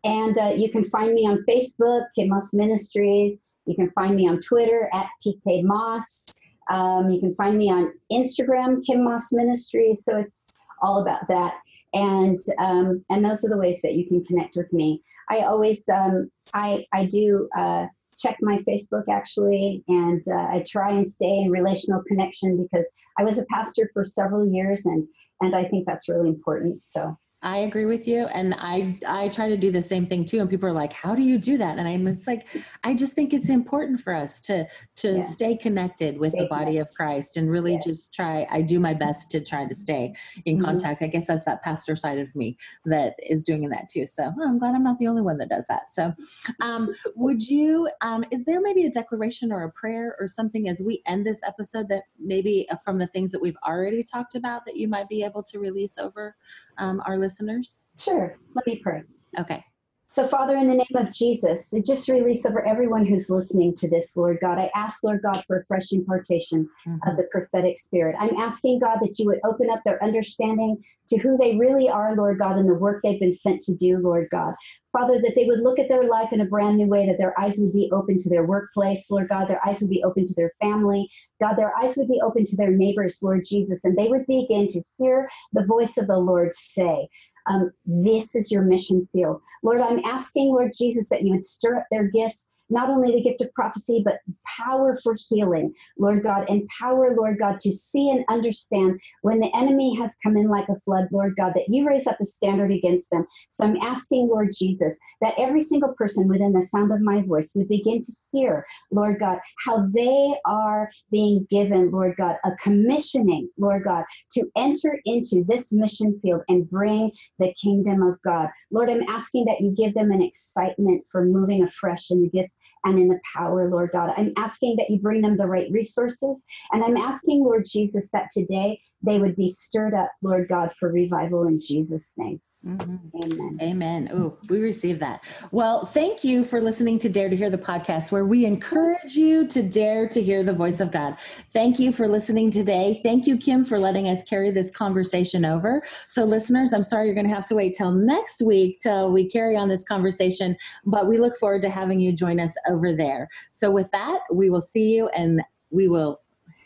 And 0.05 0.37
uh, 0.37 0.53
you 0.55 0.70
can 0.70 0.85
find 0.85 1.14
me 1.14 1.27
on 1.27 1.42
Facebook, 1.49 2.03
Kim 2.14 2.29
Maas 2.29 2.53
Ministries. 2.53 3.40
You 3.64 3.75
can 3.75 3.90
find 3.92 4.14
me 4.14 4.29
on 4.29 4.40
Twitter 4.40 4.90
at 4.92 5.09
PK 5.25 5.62
Maas. 5.62 6.38
Um, 6.70 7.11
you 7.11 7.20
can 7.20 7.35
find 7.35 7.57
me 7.57 7.70
on 7.70 7.92
Instagram, 8.12 8.85
Kim 8.85 9.05
Maas 9.05 9.29
Ministries. 9.33 10.05
So 10.05 10.18
it's 10.18 10.59
all 10.83 11.00
about 11.00 11.26
that. 11.29 11.55
And 11.94 12.38
um, 12.59 13.05
and 13.11 13.24
those 13.24 13.44
are 13.44 13.48
the 13.48 13.57
ways 13.57 13.81
that 13.83 13.94
you 13.94 14.07
can 14.07 14.24
connect 14.24 14.57
with 14.57 14.72
me. 14.72 15.02
I 15.31 15.40
always 15.40 15.85
um, 15.88 16.31
I 16.52 16.85
I 16.92 17.07
do 17.07 17.48
uh, 17.57 17.87
check 18.18 18.37
my 18.40 18.59
Facebook 18.68 19.05
actually, 19.11 19.83
and 19.88 20.22
uh, 20.31 20.57
I 20.57 20.64
try 20.66 20.90
and 20.90 21.09
stay 21.09 21.38
in 21.38 21.50
relational 21.50 22.02
connection 22.07 22.62
because 22.62 22.90
I 23.18 23.24
was 23.24 23.38
a 23.38 23.46
pastor 23.46 23.90
for 23.94 24.05
several 24.05 24.46
years, 24.46 24.85
and 24.85 25.07
and 25.40 25.55
I 25.55 25.64
think 25.64 25.87
that's 25.87 26.09
really 26.09 26.29
important. 26.29 26.83
So 26.83 27.16
I 27.46 27.59
agree 27.59 27.85
with 27.85 28.09
you. 28.09 28.26
And 28.35 28.56
I, 28.59 28.98
I 29.06 29.28
try 29.28 29.48
to 29.48 29.56
do 29.56 29.70
the 29.70 29.80
same 29.80 30.04
thing 30.04 30.24
too. 30.24 30.40
And 30.40 30.50
people 30.50 30.68
are 30.68 30.72
like, 30.72 30.92
how 30.92 31.14
do 31.14 31.22
you 31.22 31.38
do 31.38 31.56
that? 31.59 31.78
And 31.78 31.87
I'm 31.87 32.04
just 32.04 32.26
like, 32.26 32.48
I 32.82 32.92
just 32.92 33.14
think 33.14 33.32
it's 33.32 33.48
important 33.48 34.00
for 34.00 34.12
us 34.12 34.40
to, 34.42 34.66
to 34.96 35.12
yeah. 35.12 35.22
stay 35.22 35.56
connected 35.56 36.18
with 36.18 36.32
stay 36.32 36.40
the 36.40 36.48
body 36.48 36.72
connected. 36.72 36.90
of 36.90 36.96
Christ 36.96 37.37
and 37.37 37.48
really 37.48 37.74
yes. 37.74 37.85
just 37.85 38.12
try, 38.12 38.48
I 38.50 38.62
do 38.62 38.80
my 38.80 38.94
best 38.94 39.30
to 39.30 39.40
try 39.40 39.64
to 39.64 39.74
stay 39.76 40.12
in 40.44 40.56
mm-hmm. 40.56 40.64
contact. 40.64 41.02
I 41.02 41.06
guess 41.06 41.28
that's 41.28 41.44
that 41.44 41.62
pastor 41.62 41.94
side 41.94 42.18
of 42.18 42.35
me 42.35 42.59
that 42.85 43.14
is 43.24 43.44
doing 43.44 43.68
that 43.68 43.88
too. 43.88 44.09
So 44.09 44.32
oh, 44.37 44.48
I'm 44.48 44.59
glad 44.59 44.74
I'm 44.74 44.82
not 44.82 44.98
the 44.98 45.06
only 45.06 45.22
one 45.22 45.38
that 45.38 45.48
does 45.48 45.68
that. 45.68 45.92
So 45.92 46.12
um, 46.61 46.92
would 47.14 47.46
you, 47.46 47.88
um, 48.00 48.24
is 48.32 48.44
there 48.44 48.61
maybe 48.61 48.87
a 48.87 48.90
declaration 48.90 49.52
or 49.52 49.62
a 49.62 49.70
prayer 49.70 50.16
or 50.18 50.26
something 50.26 50.68
as 50.68 50.82
we 50.85 51.00
end 51.06 51.24
this 51.24 51.44
episode 51.46 51.88
that 51.90 52.02
maybe 52.18 52.66
uh, 52.70 52.76
from 52.85 52.98
the 52.98 53.06
things 53.06 53.30
that 53.30 53.40
we've 53.40 53.59
already 53.64 54.02
talked 54.02 54.35
about 54.35 54.66
that 54.66 54.76
you 54.76 54.88
might 54.88 55.09
be 55.09 55.22
able 55.22 55.44
to 55.44 55.61
release 55.61 55.96
over 55.96 56.35
um, 56.79 57.03
our 57.07 57.19
listeners? 57.19 57.85
Sure. 57.99 58.39
Let 58.55 58.67
me 58.67 58.81
pray. 58.83 59.03
Okay. 59.39 59.65
So, 60.09 60.29
Father, 60.29 60.57
in 60.57 60.69
the 60.69 60.75
name 60.75 60.87
of 60.95 61.12
Jesus, 61.12 61.75
just 61.85 62.09
release 62.09 62.47
over 62.47 62.64
everyone 62.64 63.05
who's 63.05 63.29
listening 63.29 63.75
to 63.79 63.90
this, 63.90 64.16
Lord 64.16 64.38
God. 64.40 64.57
I 64.57 64.71
ask, 64.73 65.03
Lord 65.03 65.21
God, 65.21 65.42
for 65.47 65.59
a 65.59 65.66
fresh 65.66 65.90
impartation 65.90 66.69
mm-hmm. 66.87 67.09
of 67.09 67.16
the 67.16 67.25
prophetic 67.33 67.77
spirit. 67.77 68.14
I'm 68.16 68.37
asking, 68.37 68.79
God, 68.79 68.99
that 69.03 69.19
you 69.19 69.27
would 69.27 69.40
open 69.45 69.69
up 69.69 69.81
their 69.85 70.03
understanding 70.05 70.77
to 71.09 71.19
who 71.19 71.37
they 71.37 71.57
really 71.57 71.88
are, 71.88 72.14
Lord 72.14 72.38
God, 72.38 72.57
and 72.57 72.69
the 72.69 72.75
work 72.75 73.01
they've 73.03 73.19
been 73.19 73.33
sent 73.33 73.62
to 73.62 73.75
do, 73.75 73.99
Lord 73.99 74.29
God. 74.31 74.55
Father, 74.92 75.21
that 75.21 75.33
they 75.35 75.47
would 75.47 75.61
look 75.61 75.81
at 75.81 75.88
their 75.88 76.05
life 76.05 76.33
in 76.33 76.40
a 76.40 76.47
brand 76.47 76.77
new 76.77 76.87
way, 76.87 77.05
that 77.07 77.19
their 77.19 77.38
eyes 77.40 77.59
would 77.59 77.73
be 77.73 77.90
open 77.92 78.16
to 78.19 78.31
their 78.31 78.45
workplace, 78.45 79.11
Lord 79.11 79.29
God, 79.29 79.49
their 79.49 79.61
eyes 79.66 79.81
would 79.81 79.90
be 79.90 80.05
open 80.05 80.25
to 80.25 80.35
their 80.37 80.53
family, 80.62 81.11
God, 81.40 81.55
their 81.57 81.73
eyes 81.83 81.97
would 81.97 82.09
be 82.09 82.21
open 82.25 82.45
to 82.45 82.57
their 82.57 82.71
neighbors, 82.71 83.19
Lord 83.23 83.45
Jesus, 83.45 83.85
and 83.85 83.99
they 83.99 84.07
would 84.07 84.27
begin 84.27 84.69
to 84.69 84.83
hear 84.99 85.29
the 85.53 85.66
voice 85.66 85.99
of 85.99 86.07
the 86.07 86.19
Lord 86.19 86.55
say, 86.55 87.09
um, 87.48 87.70
this 87.85 88.35
is 88.35 88.50
your 88.50 88.62
mission 88.62 89.09
field. 89.12 89.40
Lord, 89.62 89.80
I'm 89.80 90.00
asking, 90.04 90.48
Lord 90.48 90.72
Jesus, 90.76 91.09
that 91.11 91.22
you 91.22 91.32
would 91.32 91.44
stir 91.44 91.76
up 91.76 91.87
their 91.90 92.04
gifts 92.04 92.50
not 92.68 92.90
only 92.90 93.12
the 93.12 93.22
gift 93.22 93.40
of 93.40 93.52
prophecy, 93.55 94.02
but 94.05 94.18
power 94.59 94.98
for 95.02 95.14
healing, 95.29 95.72
Lord 95.98 96.22
God, 96.22 96.46
and 96.48 96.68
power, 96.79 97.14
Lord 97.16 97.38
God, 97.38 97.61
to 97.61 97.72
see 97.72 98.11
and 98.11 98.24
understand 98.29 99.00
when 99.22 99.40
the 99.40 99.55
enemy 99.57 99.96
has 99.96 100.16
come 100.22 100.37
in 100.37 100.48
like 100.48 100.68
a 100.68 100.79
flood, 100.81 101.09
Lord 101.12 101.35
God, 101.37 101.52
that 101.55 101.68
you 101.68 101.87
raise 101.87 102.07
up 102.07 102.20
a 102.20 102.24
standard 102.24 102.72
against 102.72 103.11
them. 103.11 103.26
So 103.50 103.64
I'm 103.64 103.76
asking, 103.83 104.29
Lord 104.29 104.50
Jesus, 104.57 104.98
that 105.20 105.35
every 105.38 105.62
single 105.62 105.94
person 105.96 106.29
within 106.29 106.52
the 106.52 106.62
sound 106.62 106.92
of 106.92 107.00
my 107.00 107.22
voice 107.22 107.52
would 107.55 107.68
begin 107.68 108.00
to 108.00 108.12
hear, 108.33 108.64
Lord 108.90 109.18
God, 109.18 109.38
how 109.64 109.87
they 109.94 110.35
are 110.44 110.90
being 111.11 111.46
given, 111.50 111.90
Lord 111.90 112.14
God, 112.16 112.37
a 112.44 112.50
commissioning, 112.62 113.48
Lord 113.59 113.85
God, 113.85 114.05
to 114.33 114.44
enter 114.57 115.00
into 115.05 115.44
this 115.46 115.72
mission 115.72 116.18
field 116.22 116.42
and 116.48 116.68
bring 116.68 117.12
the 117.38 117.55
kingdom 117.62 118.02
of 118.02 118.20
God. 118.24 118.48
Lord, 118.70 118.90
I'm 118.90 119.02
asking 119.09 119.46
that 119.46 119.61
you 119.61 119.74
give 119.76 119.94
them 119.94 120.11
an 120.11 120.22
excitement 120.22 121.05
for 121.11 121.24
moving 121.24 121.62
afresh 121.62 122.11
in 122.11 122.22
the 122.22 122.29
gifts 122.29 122.56
and 122.85 122.99
in 122.99 123.09
the 123.09 123.21
power, 123.35 123.69
Lord 123.69 123.90
God. 123.92 124.12
I'm 124.16 124.33
asking 124.37 124.77
that 124.77 124.90
you 124.90 124.99
bring 124.99 125.23
them 125.23 125.37
the 125.37 125.47
right 125.47 125.71
resources. 125.71 126.47
And 126.73 126.85
I'm 126.85 126.97
asking, 126.97 127.42
Lord 127.42 127.64
Jesus, 127.66 128.11
that 128.12 128.31
today 128.33 128.81
they 129.03 129.19
would 129.19 129.37
be 129.37 129.49
stirred 129.49 129.95
up, 129.95 130.11
Lord 130.23 130.49
God, 130.49 130.73
for 130.79 130.90
revival 130.90 131.47
in 131.47 131.59
Jesus' 131.61 132.14
name. 132.16 132.40
Mm-hmm. 132.66 133.22
Amen. 133.22 133.59
Amen. 133.62 134.11
Oh, 134.12 134.37
we 134.48 134.59
receive 134.59 134.98
that. 134.98 135.22
Well, 135.52 135.87
thank 135.87 136.24
you 136.24 136.44
for 136.44 136.61
listening 136.61 136.98
to 136.98 137.09
Dare 137.09 137.29
to 137.29 137.37
Hear 137.37 137.48
the 137.48 137.59
podcast, 137.59 138.11
where 138.11 138.24
we 138.24 138.44
encourage 138.44 139.14
you 139.14 139.46
to 139.46 139.62
dare 139.62 140.09
to 140.09 140.20
hear 140.20 140.42
the 140.42 140.52
voice 140.52 140.81
of 140.81 140.90
God. 140.90 141.16
Thank 141.52 141.79
you 141.79 141.92
for 141.92 142.09
listening 142.09 142.50
today. 142.50 143.00
Thank 143.05 143.26
you, 143.26 143.37
Kim, 143.37 143.64
for 143.64 143.79
letting 143.79 144.09
us 144.09 144.24
carry 144.24 144.50
this 144.50 144.72
conversation 144.72 145.44
over. 145.44 145.83
So, 146.09 146.24
listeners, 146.24 146.72
I'm 146.72 146.83
sorry 146.83 147.07
you're 147.07 147.14
going 147.14 147.29
to 147.29 147.35
have 147.35 147.46
to 147.46 147.55
wait 147.55 147.74
till 147.79 147.92
next 147.92 148.42
week 148.42 148.81
till 148.81 149.12
we 149.12 149.31
carry 149.31 149.57
on 149.57 149.68
this 149.68 149.85
conversation, 149.85 150.57
but 150.85 151.07
we 151.07 151.18
look 151.18 151.37
forward 151.37 151.62
to 151.62 151.70
having 151.70 152.00
you 152.00 152.12
join 152.12 152.40
us 152.40 152.57
over 152.68 152.92
there. 152.92 153.29
So, 153.52 153.70
with 153.70 153.90
that, 153.92 154.18
we 154.33 154.50
will 154.50 154.61
see 154.61 154.92
you 154.92 155.09
and 155.11 155.40
we 155.70 155.87
will 155.87 156.20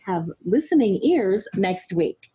have 0.07 0.27
listening 0.47 0.99
ears 1.03 1.47
next 1.57 1.93
week. 1.93 2.30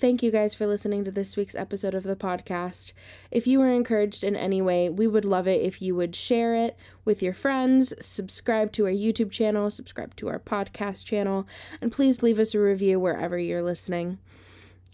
Thank 0.00 0.22
you 0.22 0.30
guys 0.30 0.54
for 0.54 0.66
listening 0.66 1.04
to 1.04 1.10
this 1.10 1.36
week's 1.36 1.54
episode 1.54 1.94
of 1.94 2.04
the 2.04 2.16
podcast. 2.16 2.94
If 3.30 3.46
you 3.46 3.58
were 3.58 3.68
encouraged 3.68 4.24
in 4.24 4.34
any 4.34 4.62
way, 4.62 4.88
we 4.88 5.06
would 5.06 5.26
love 5.26 5.46
it 5.46 5.60
if 5.60 5.82
you 5.82 5.94
would 5.94 6.16
share 6.16 6.54
it 6.54 6.74
with 7.04 7.22
your 7.22 7.34
friends, 7.34 7.92
subscribe 8.00 8.72
to 8.72 8.86
our 8.86 8.92
YouTube 8.92 9.30
channel, 9.30 9.70
subscribe 9.70 10.16
to 10.16 10.28
our 10.28 10.38
podcast 10.38 11.04
channel, 11.04 11.46
and 11.82 11.92
please 11.92 12.22
leave 12.22 12.38
us 12.38 12.54
a 12.54 12.60
review 12.60 12.98
wherever 12.98 13.38
you're 13.38 13.60
listening. 13.60 14.16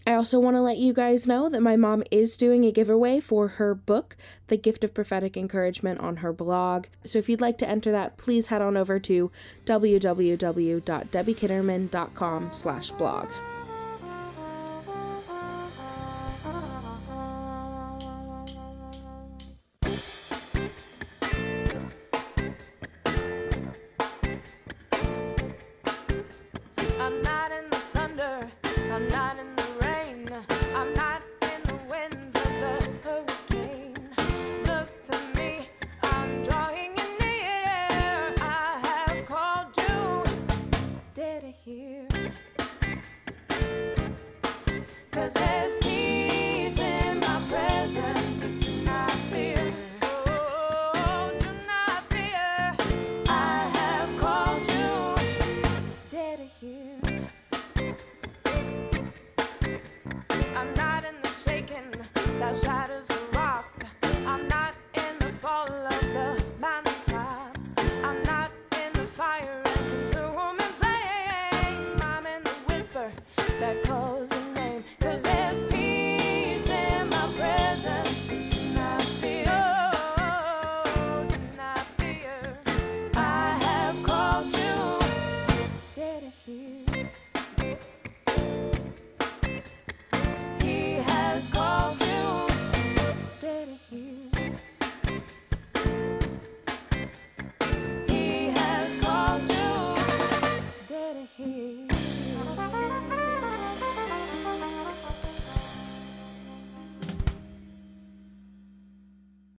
I 0.05 0.13
also 0.13 0.41
want 0.41 0.57
to 0.57 0.61
let 0.61 0.77
you 0.77 0.91
guys 0.91 1.25
know 1.25 1.47
that 1.47 1.61
my 1.61 1.77
mom 1.77 2.03
is 2.11 2.35
doing 2.35 2.65
a 2.65 2.71
giveaway 2.73 3.21
for 3.21 3.47
her 3.47 3.73
book, 3.73 4.17
The 4.47 4.57
Gift 4.57 4.83
of 4.83 4.93
Prophetic 4.93 5.37
Encouragement, 5.37 6.01
on 6.01 6.17
her 6.17 6.33
blog. 6.33 6.87
So 7.05 7.17
if 7.17 7.29
you'd 7.29 7.39
like 7.39 7.57
to 7.59 7.69
enter 7.69 7.91
that, 7.91 8.17
please 8.17 8.47
head 8.47 8.61
on 8.61 8.75
over 8.75 8.99
to 8.99 9.31
www.debbiekitterman.com 9.65 12.49
slash 12.51 12.91
blog. 12.91 13.29